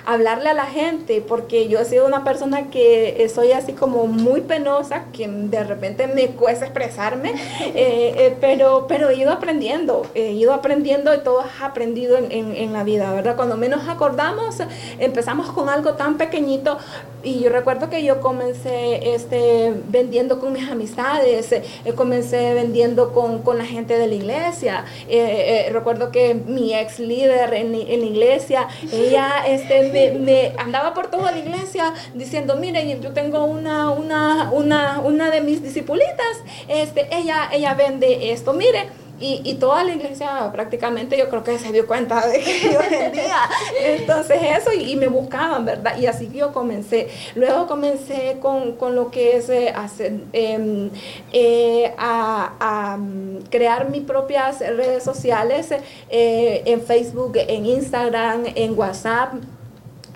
hablarle 0.04 0.50
a 0.50 0.54
la 0.54 0.66
gente, 0.66 1.24
porque 1.26 1.68
yo 1.68 1.80
he 1.80 1.86
sido 1.86 2.06
una 2.06 2.22
persona 2.22 2.68
que 2.70 3.26
soy 3.34 3.52
así 3.52 3.72
como 3.72 4.06
muy 4.06 4.42
penosa, 4.42 5.04
que 5.10 5.26
de 5.26 5.64
repente 5.64 6.06
me 6.06 6.28
cuesta 6.28 6.66
expresarme, 6.66 7.32
eh, 7.74 8.36
pero, 8.42 8.84
pero 8.88 9.08
he 9.08 9.16
ido 9.16 9.32
aprendiendo, 9.32 10.06
he 10.14 10.32
ido 10.32 10.52
aprendiendo 10.52 11.14
y 11.14 11.18
todo 11.20 11.40
ha 11.40 11.64
aprendido 11.64 12.18
en, 12.18 12.30
en 12.30 12.72
la 12.74 12.84
vida, 12.84 13.10
¿verdad? 13.14 13.36
Cuando 13.36 13.56
menos 13.56 13.88
acordamos, 13.88 14.56
empezamos 14.98 15.45
con 15.52 15.68
algo 15.68 15.94
tan 15.94 16.16
pequeñito, 16.16 16.78
y 17.26 17.40
yo 17.40 17.50
recuerdo 17.50 17.90
que 17.90 18.04
yo 18.04 18.20
comencé 18.20 19.14
este, 19.14 19.74
vendiendo 19.88 20.38
con 20.38 20.52
mis 20.52 20.70
amistades, 20.70 21.50
eh, 21.50 21.64
comencé 21.96 22.54
vendiendo 22.54 23.12
con, 23.12 23.42
con, 23.42 23.58
la 23.58 23.64
gente 23.64 23.98
de 23.98 24.06
la 24.06 24.14
iglesia. 24.14 24.84
Eh, 25.08 25.66
eh, 25.66 25.72
recuerdo 25.72 26.12
que 26.12 26.34
mi 26.34 26.72
ex 26.72 27.00
líder 27.00 27.52
en, 27.54 27.72
la 27.72 27.78
iglesia, 27.78 28.68
ella 28.92 29.44
este, 29.44 30.12
me, 30.12 30.52
andaba 30.56 30.94
por 30.94 31.08
toda 31.08 31.32
la 31.32 31.38
iglesia 31.38 31.92
diciendo, 32.14 32.56
mire, 32.56 32.98
yo 33.00 33.12
tengo 33.12 33.44
una, 33.44 33.90
una, 33.90 34.50
una, 34.52 35.00
una 35.00 35.30
de 35.30 35.40
mis 35.40 35.62
discipulitas, 35.62 36.44
este, 36.68 37.08
ella, 37.10 37.48
ella 37.52 37.74
vende 37.74 38.30
esto, 38.30 38.52
mire. 38.52 39.05
Y, 39.18 39.40
y, 39.44 39.54
toda 39.54 39.82
la 39.82 39.94
iglesia 39.94 40.50
prácticamente 40.52 41.16
yo 41.16 41.30
creo 41.30 41.42
que 41.42 41.58
se 41.58 41.72
dio 41.72 41.86
cuenta 41.86 42.26
de 42.26 42.40
que 42.40 42.60
yo 42.72 42.78
vendía. 42.78 43.48
Entonces 43.80 44.38
eso 44.58 44.72
y, 44.72 44.94
me 44.96 45.08
buscaban, 45.08 45.64
¿verdad? 45.64 45.98
Y 45.98 46.06
así 46.06 46.30
yo 46.32 46.52
comencé. 46.52 47.08
Luego 47.34 47.66
comencé 47.66 48.36
con, 48.40 48.72
con 48.72 48.94
lo 48.94 49.10
que 49.10 49.38
es 49.38 49.48
eh, 49.48 49.72
hacer, 49.74 50.20
em, 50.34 50.90
eh, 51.32 51.94
a, 51.96 52.52
a, 52.60 52.96
mm, 52.98 53.44
crear 53.50 53.88
mis 53.88 54.02
propias 54.02 54.60
redes 54.60 55.02
sociales 55.02 55.70
eh, 56.10 56.62
en 56.66 56.82
Facebook, 56.82 57.32
en 57.36 57.64
Instagram, 57.64 58.44
en 58.54 58.78
WhatsApp. 58.78 59.34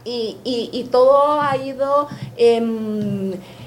Y, 0.05 0.39
y, 0.45 0.71
y 0.73 0.85
todo 0.85 1.41
ha 1.41 1.57
ido... 1.57 2.09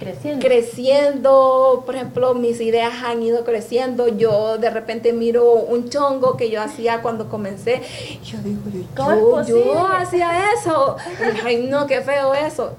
Creciendo. 0.03 0.45
creciendo, 0.45 1.83
por 1.85 1.95
ejemplo, 1.95 2.33
mis 2.33 2.59
ideas 2.61 2.93
han 3.03 3.23
ido 3.23 3.43
creciendo, 3.43 4.07
yo 4.07 4.57
de 4.57 4.69
repente 4.69 5.13
miro 5.13 5.53
un 5.53 5.89
chongo 5.89 6.37
que 6.37 6.49
yo 6.49 6.61
hacía 6.61 7.01
cuando 7.01 7.29
comencé, 7.29 7.81
yo 8.23 8.37
digo, 8.43 8.61
¿Cómo 8.95 9.43
yo, 9.45 9.57
yo 9.57 9.87
hacía 9.87 10.51
eso, 10.53 10.97
ay 11.45 11.67
no, 11.67 11.87
qué 11.87 12.01
feo 12.01 12.33
eso. 12.33 12.73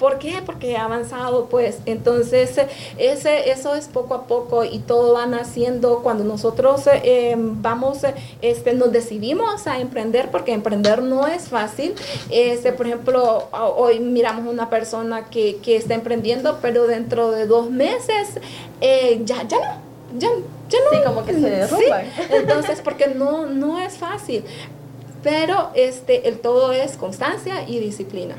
¿Por 0.00 0.18
qué? 0.18 0.40
Porque 0.46 0.70
he 0.70 0.76
avanzado, 0.78 1.50
pues. 1.50 1.80
Entonces, 1.84 2.58
ese, 2.96 3.50
eso 3.50 3.74
es 3.74 3.86
poco 3.86 4.14
a 4.14 4.22
poco 4.26 4.64
y 4.64 4.78
todo 4.78 5.12
va 5.12 5.26
naciendo 5.26 5.98
cuando 6.02 6.24
nosotros 6.24 6.84
eh, 6.86 7.34
vamos, 7.36 7.98
este, 8.40 8.72
nos 8.72 8.92
decidimos 8.92 9.66
a 9.66 9.78
emprender, 9.78 10.30
porque 10.30 10.54
emprender 10.54 11.02
no 11.02 11.26
es 11.26 11.48
fácil. 11.50 11.94
Este, 12.30 12.72
por 12.72 12.86
ejemplo, 12.86 13.48
hoy 13.76 14.00
miramos 14.00 14.50
una 14.50 14.70
persona 14.70 15.28
que, 15.28 15.58
que 15.58 15.76
está 15.76 15.92
emprendiendo, 15.92 16.60
pero 16.62 16.69
dentro 16.72 17.30
de 17.30 17.46
dos 17.46 17.70
meses 17.70 18.28
eh, 18.80 19.20
ya, 19.24 19.46
ya 19.46 19.58
no, 19.58 20.18
ya, 20.18 20.28
ya 20.68 20.78
no. 20.84 20.90
Sí, 20.90 20.96
como 21.04 21.24
que 21.24 21.32
se 21.34 21.50
derrumban. 21.50 22.04
Sí, 22.04 22.22
entonces, 22.30 22.80
porque 22.80 23.08
no, 23.08 23.46
no 23.46 23.78
es 23.80 23.94
fácil. 23.94 24.44
Pero 25.22 25.70
este, 25.74 26.28
el 26.28 26.38
todo 26.38 26.72
es 26.72 26.96
constancia 26.96 27.68
y 27.68 27.78
disciplina. 27.78 28.36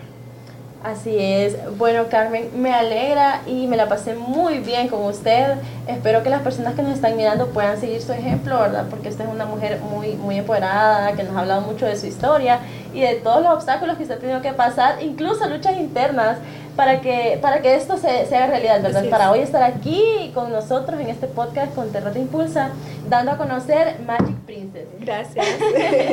Así 0.83 1.15
es. 1.15 1.55
Bueno, 1.77 2.05
Carmen, 2.09 2.49
me 2.59 2.73
alegra 2.73 3.41
y 3.45 3.67
me 3.67 3.77
la 3.77 3.87
pasé 3.87 4.15
muy 4.15 4.57
bien 4.57 4.87
con 4.87 5.05
usted. 5.05 5.57
Espero 5.87 6.23
que 6.23 6.31
las 6.31 6.41
personas 6.41 6.73
que 6.73 6.81
nos 6.81 6.93
están 6.93 7.15
mirando 7.15 7.49
puedan 7.49 7.79
seguir 7.79 8.01
su 8.01 8.11
ejemplo, 8.13 8.59
¿verdad? 8.59 8.87
Porque 8.89 9.09
usted 9.09 9.25
es 9.25 9.31
una 9.31 9.45
mujer 9.45 9.79
muy, 9.79 10.13
muy 10.13 10.39
empoderada, 10.39 11.13
que 11.13 11.21
nos 11.21 11.35
ha 11.35 11.41
hablado 11.41 11.61
mucho 11.61 11.85
de 11.85 11.95
su 11.97 12.07
historia 12.07 12.61
y 12.95 13.01
de 13.01 13.13
todos 13.15 13.43
los 13.43 13.53
obstáculos 13.53 13.95
que 13.97 14.03
usted 14.03 14.15
ha 14.15 14.19
tenido 14.19 14.41
que 14.41 14.53
pasar, 14.53 15.03
incluso 15.03 15.47
luchas 15.47 15.77
internas, 15.77 16.39
para 16.75 17.01
que, 17.01 17.37
para 17.41 17.61
que 17.61 17.75
esto 17.75 17.97
se, 17.97 18.25
se 18.25 18.35
haga 18.35 18.47
realidad, 18.47 18.81
¿verdad? 18.81 19.09
Para 19.09 19.31
hoy 19.31 19.39
estar 19.39 19.63
aquí 19.63 20.31
con 20.33 20.51
nosotros 20.51 20.99
en 20.99 21.09
este 21.09 21.27
podcast 21.27 21.73
con 21.75 21.91
Terra 21.91 22.11
Te 22.11 22.19
Impulsa, 22.19 22.69
dando 23.09 23.31
a 23.31 23.37
conocer 23.37 23.99
Magic 24.05 24.35
Princess. 24.45 24.87
Gracias. 24.99 25.45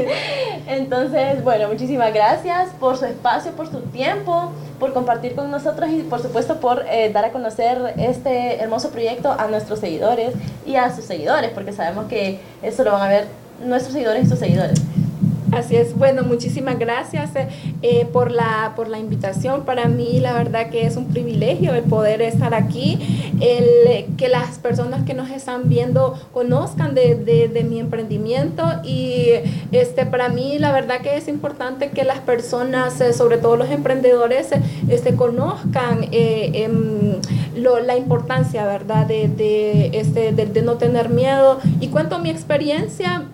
Entonces, 0.66 1.42
bueno, 1.44 1.68
muchísimas 1.68 2.12
gracias 2.12 2.71
por 2.81 2.97
su 2.97 3.05
espacio, 3.05 3.53
por 3.53 3.71
su 3.71 3.81
tiempo, 3.81 4.53
por 4.79 4.92
compartir 4.92 5.35
con 5.35 5.51
nosotros 5.51 5.90
y 5.90 6.03
por 6.03 6.21
supuesto 6.21 6.61
por 6.61 6.85
eh, 6.88 7.11
dar 7.12 7.25
a 7.25 7.31
conocer 7.31 7.94
este 7.97 8.61
hermoso 8.61 8.90
proyecto 8.90 9.33
a 9.33 9.47
nuestros 9.49 9.79
seguidores 9.79 10.35
y 10.66 10.77
a 10.77 10.94
sus 10.94 11.05
seguidores, 11.05 11.51
porque 11.51 11.73
sabemos 11.73 12.07
que 12.07 12.40
eso 12.62 12.85
lo 12.85 12.92
van 12.92 13.03
a 13.03 13.09
ver 13.09 13.27
nuestros 13.64 13.92
seguidores 13.92 14.27
y 14.27 14.29
sus 14.29 14.38
seguidores. 14.38 14.81
Así 15.59 15.75
es, 15.77 15.97
bueno, 15.97 16.23
muchísimas 16.23 16.79
gracias 16.79 17.35
eh, 17.35 17.49
eh, 17.83 18.07
por, 18.12 18.31
la, 18.31 18.73
por 18.77 18.88
la 18.88 18.99
invitación. 18.99 19.64
Para 19.64 19.87
mí, 19.87 20.21
la 20.21 20.33
verdad 20.35 20.71
que 20.71 20.87
es 20.87 20.97
un 20.97 21.07
privilegio 21.09 21.75
el 21.75 21.83
poder 21.83 22.23
estar 22.23 22.55
aquí, 22.55 22.99
el 23.40 23.64
eh, 23.88 24.07
que 24.16 24.29
las 24.29 24.59
personas 24.59 25.05
que 25.05 25.14
nos 25.14 25.31
están 25.31 25.68
viendo 25.68 26.14
conozcan 26.33 26.94
de, 26.94 27.14
de- 27.16 27.49
de 27.49 27.64
mi 27.64 27.81
emprendimiento 27.81 28.62
y 28.85 29.31
este, 29.73 30.07
para 30.07 30.29
mí, 30.29 30.59
la 30.59 30.71
verdad 30.73 31.01
que 31.01 31.16
es 31.16 31.27
importante 31.29 31.90
que 31.90 32.05
las 32.05 32.21
personas, 32.21 33.01
eh, 33.01 33.12
sobre 33.12 33.38
todo 33.38 33.57
los 33.57 33.71
emprendedores, 33.71 34.53
eh, 34.53 34.61
este, 34.88 35.14
conozcan 35.14 36.05
eh, 36.12 36.51
em, 36.55 37.16
lo- 37.57 37.81
la 37.81 37.97
importancia, 37.97 38.64
¿verdad?, 38.64 39.07
de, 39.07 39.29
de, 39.29 39.90
este, 39.99 40.33
de, 40.33 40.62
no 40.62 40.75
tener 40.77 41.09
miedo. 41.09 41.59
Y 41.81 41.88
cuento 41.88 42.18
mi 42.18 42.31
experiencia, 42.31 43.25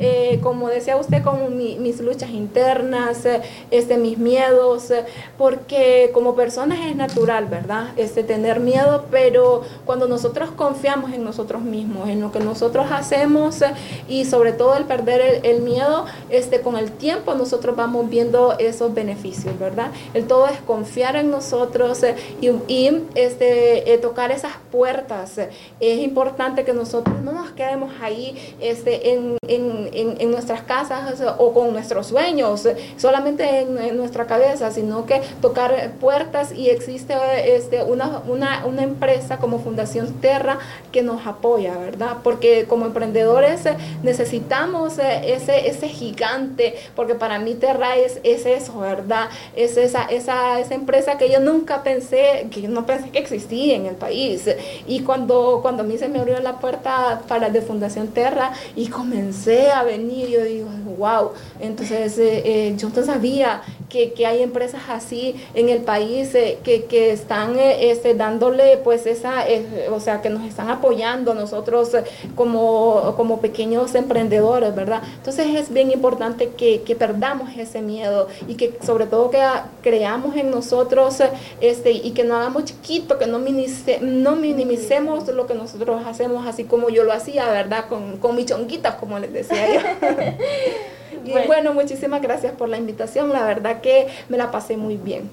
como 0.43 0.69
decía 0.69 0.97
usted, 0.97 1.23
con 1.23 1.57
mi- 1.57 1.77
mis 1.79 2.01
luchas 2.01 2.14
internas, 2.23 3.25
eh, 3.27 3.41
este, 3.71 3.97
mis 3.97 4.19
miedos, 4.19 4.91
eh, 4.91 5.05
porque 5.39 6.11
como 6.15 6.35
personas 6.35 6.79
es 6.87 6.97
natural, 6.97 7.47
¿verdad?, 7.47 7.89
este, 7.97 8.23
tener 8.25 8.61
miedo, 8.61 9.05
pero 9.11 9.63
cuando 9.85 10.07
nosotros 10.09 10.51
confiamos 10.53 11.13
en 11.13 11.25
nosotros 11.25 11.63
mismos, 11.63 12.09
en 12.09 12.21
lo 12.21 12.33
que 12.33 12.41
nosotros 12.41 12.87
hacemos 12.91 13.63
eh, 13.63 13.73
y 14.09 14.25
sobre 14.25 14.53
todo 14.53 14.75
el 14.77 14.85
perder 14.85 15.21
el, 15.21 15.47
el 15.47 15.63
miedo, 15.63 16.07
este, 16.31 16.61
con 16.61 16.77
el 16.77 16.91
tiempo 16.93 17.35
nosotros 17.35 17.77
vamos 17.77 18.09
viendo 18.09 18.57
esos 18.59 18.93
beneficios, 18.95 19.59
¿verdad? 19.59 19.91
El 20.15 20.27
todo 20.27 20.47
es 20.47 20.59
confiar 20.67 21.17
en 21.17 21.31
nosotros 21.31 22.03
y, 22.41 22.49
y, 22.73 23.03
este, 23.15 23.99
tocar 24.03 24.31
esas 24.33 24.53
puertas. 24.73 25.39
Es 25.81 25.99
importante 26.01 26.65
que 26.65 26.73
nosotros 26.73 27.21
no 27.23 27.33
nos 27.33 27.51
quedemos 27.53 27.93
ahí 28.03 28.55
este, 28.61 29.13
en, 29.13 29.37
en- 29.47 29.91
en- 29.93 30.21
en 30.21 30.31
nuestras 30.31 30.63
casas 30.63 31.21
o 31.21 31.45
o 31.45 31.53
con 31.53 31.73
nuestros 31.73 31.94
sueños, 32.03 32.67
eh, 32.67 32.77
solamente 32.97 33.61
en, 33.61 33.97
nuestra 33.97 34.27
cabeza, 34.27 34.71
sino 34.71 35.07
que 35.07 35.21
tocar 35.41 35.93
puertas 36.01 36.53
y 36.53 36.71
existe 36.71 37.15
eh, 37.15 37.57
este, 37.57 37.83
una, 37.83 38.23
una, 38.27 38.65
una 38.67 38.83
empresa 38.83 39.39
como 39.39 39.59
Fundación 39.59 40.15
Terra 40.15 40.59
que 40.93 41.03
nos 41.03 41.27
apoya, 41.27 41.77
¿verdad? 41.77 42.19
Porque 42.23 42.65
como 42.65 42.87
emprendedores 42.87 43.67
eh, 43.67 43.77
necesitamos 44.03 44.99
ese, 44.99 45.69
ese 45.69 45.89
gigante, 45.89 46.75
porque 46.97 47.15
para 47.15 47.39
mí 47.39 47.55
Terra 47.55 47.97
es, 47.97 48.21
es 48.25 48.47
eso, 48.47 48.79
¿verdad? 48.81 49.29
Es 49.55 49.77
esa, 49.77 50.05
esa, 50.05 50.61
esa 50.61 50.75
empresa 50.75 51.19
que 51.19 51.31
yo 51.31 51.41
nunca 51.41 51.83
pensé, 51.83 52.49
que 52.51 52.63
yo 52.63 52.69
no 52.69 52.87
pensé 52.87 53.11
que 53.11 53.19
existía 53.19 53.77
en 53.77 53.87
el 53.87 53.95
país. 53.95 54.49
Y 54.87 55.01
cuando, 55.01 55.61
cuando 55.63 55.83
a 55.83 55.87
mí 55.87 55.99
se 55.99 56.09
me 56.09 56.19
abrió 56.19 56.41
la 56.41 56.59
puerta 56.59 57.23
para 57.29 57.51
de 57.51 57.61
Fundación 57.61 58.09
Terra 58.09 58.53
y 58.77 58.89
comencé 58.89 59.71
a 59.71 59.83
venir, 59.83 60.29
yo 60.29 60.43
digo, 60.43 60.69
wow, 60.99 61.33
entonces 61.61 61.84
eh, 61.91 62.43
eh, 62.45 62.75
yo 62.77 62.89
no 62.95 63.03
sabía 63.05 63.63
que, 63.89 64.13
que 64.13 64.27
hay 64.27 64.43
empresas 64.43 64.83
así 64.89 65.37
en 65.55 65.69
el 65.69 65.83
país 65.83 66.35
eh, 66.35 66.59
que, 66.65 66.85
que 66.85 67.11
están 67.13 67.57
este, 67.59 68.15
dándole 68.15 68.79
pues 68.79 69.07
esa, 69.07 69.45
o 69.93 70.01
sea, 70.01 70.21
que 70.23 70.31
nos 70.31 70.45
están 70.47 70.69
apoyando 70.71 71.35
nosotros 71.35 71.91
como, 72.35 73.15
como 73.17 73.41
pequeños 73.41 73.95
emprendedores, 73.95 74.75
¿verdad? 74.75 75.03
Entonces 75.17 75.47
es 75.55 75.73
bien 75.73 75.91
importante 75.91 76.51
que, 76.57 76.83
que 76.83 76.97
perdamos 76.97 77.51
ese 77.57 77.83
miedo 77.83 78.29
y 78.49 78.55
que 78.55 78.77
sobre 78.85 79.07
todo 79.07 79.31
que 79.31 79.41
creamos 79.83 80.37
en 80.37 80.51
nosotros 80.51 81.19
este, 81.61 81.93
y 81.93 82.11
que 82.13 82.25
no 82.25 82.37
hagamos 82.37 82.65
chiquito, 82.65 83.19
que 83.19 83.27
no, 83.27 83.39
minimice- 83.39 84.01
no 84.01 84.37
minimicemos 84.37 85.29
lo 85.29 85.47
que 85.47 85.55
nosotros 85.55 86.03
hacemos 86.07 86.47
así 86.47 86.65
como 86.65 86.89
yo 86.91 87.05
lo 87.05 87.13
hacía, 87.13 87.49
¿verdad? 87.51 87.87
Con, 87.89 88.17
con 88.19 88.35
mis 88.37 88.47
chonguitas, 88.47 88.97
como 88.97 89.19
les 89.19 89.33
decía 89.33 89.75
yo. 89.75 89.81
Y 91.25 91.31
Bueno. 91.31 91.47
bueno, 91.47 91.75
muchísimas 91.75 92.21
gracias 92.23 92.53
por 92.53 92.69
la 92.69 92.77
invitación. 92.77 93.33
La 93.33 93.45
verdad 93.45 93.81
que 93.81 94.09
me 94.29 94.37
la 94.37 94.51
pasé 94.51 94.77
muy 94.77 94.97
bien. 94.97 95.31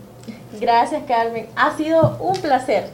Gracias, 0.59 1.03
Carmen. 1.07 1.47
Ha 1.55 1.75
sido 1.77 2.17
un 2.19 2.33
placer 2.41 2.89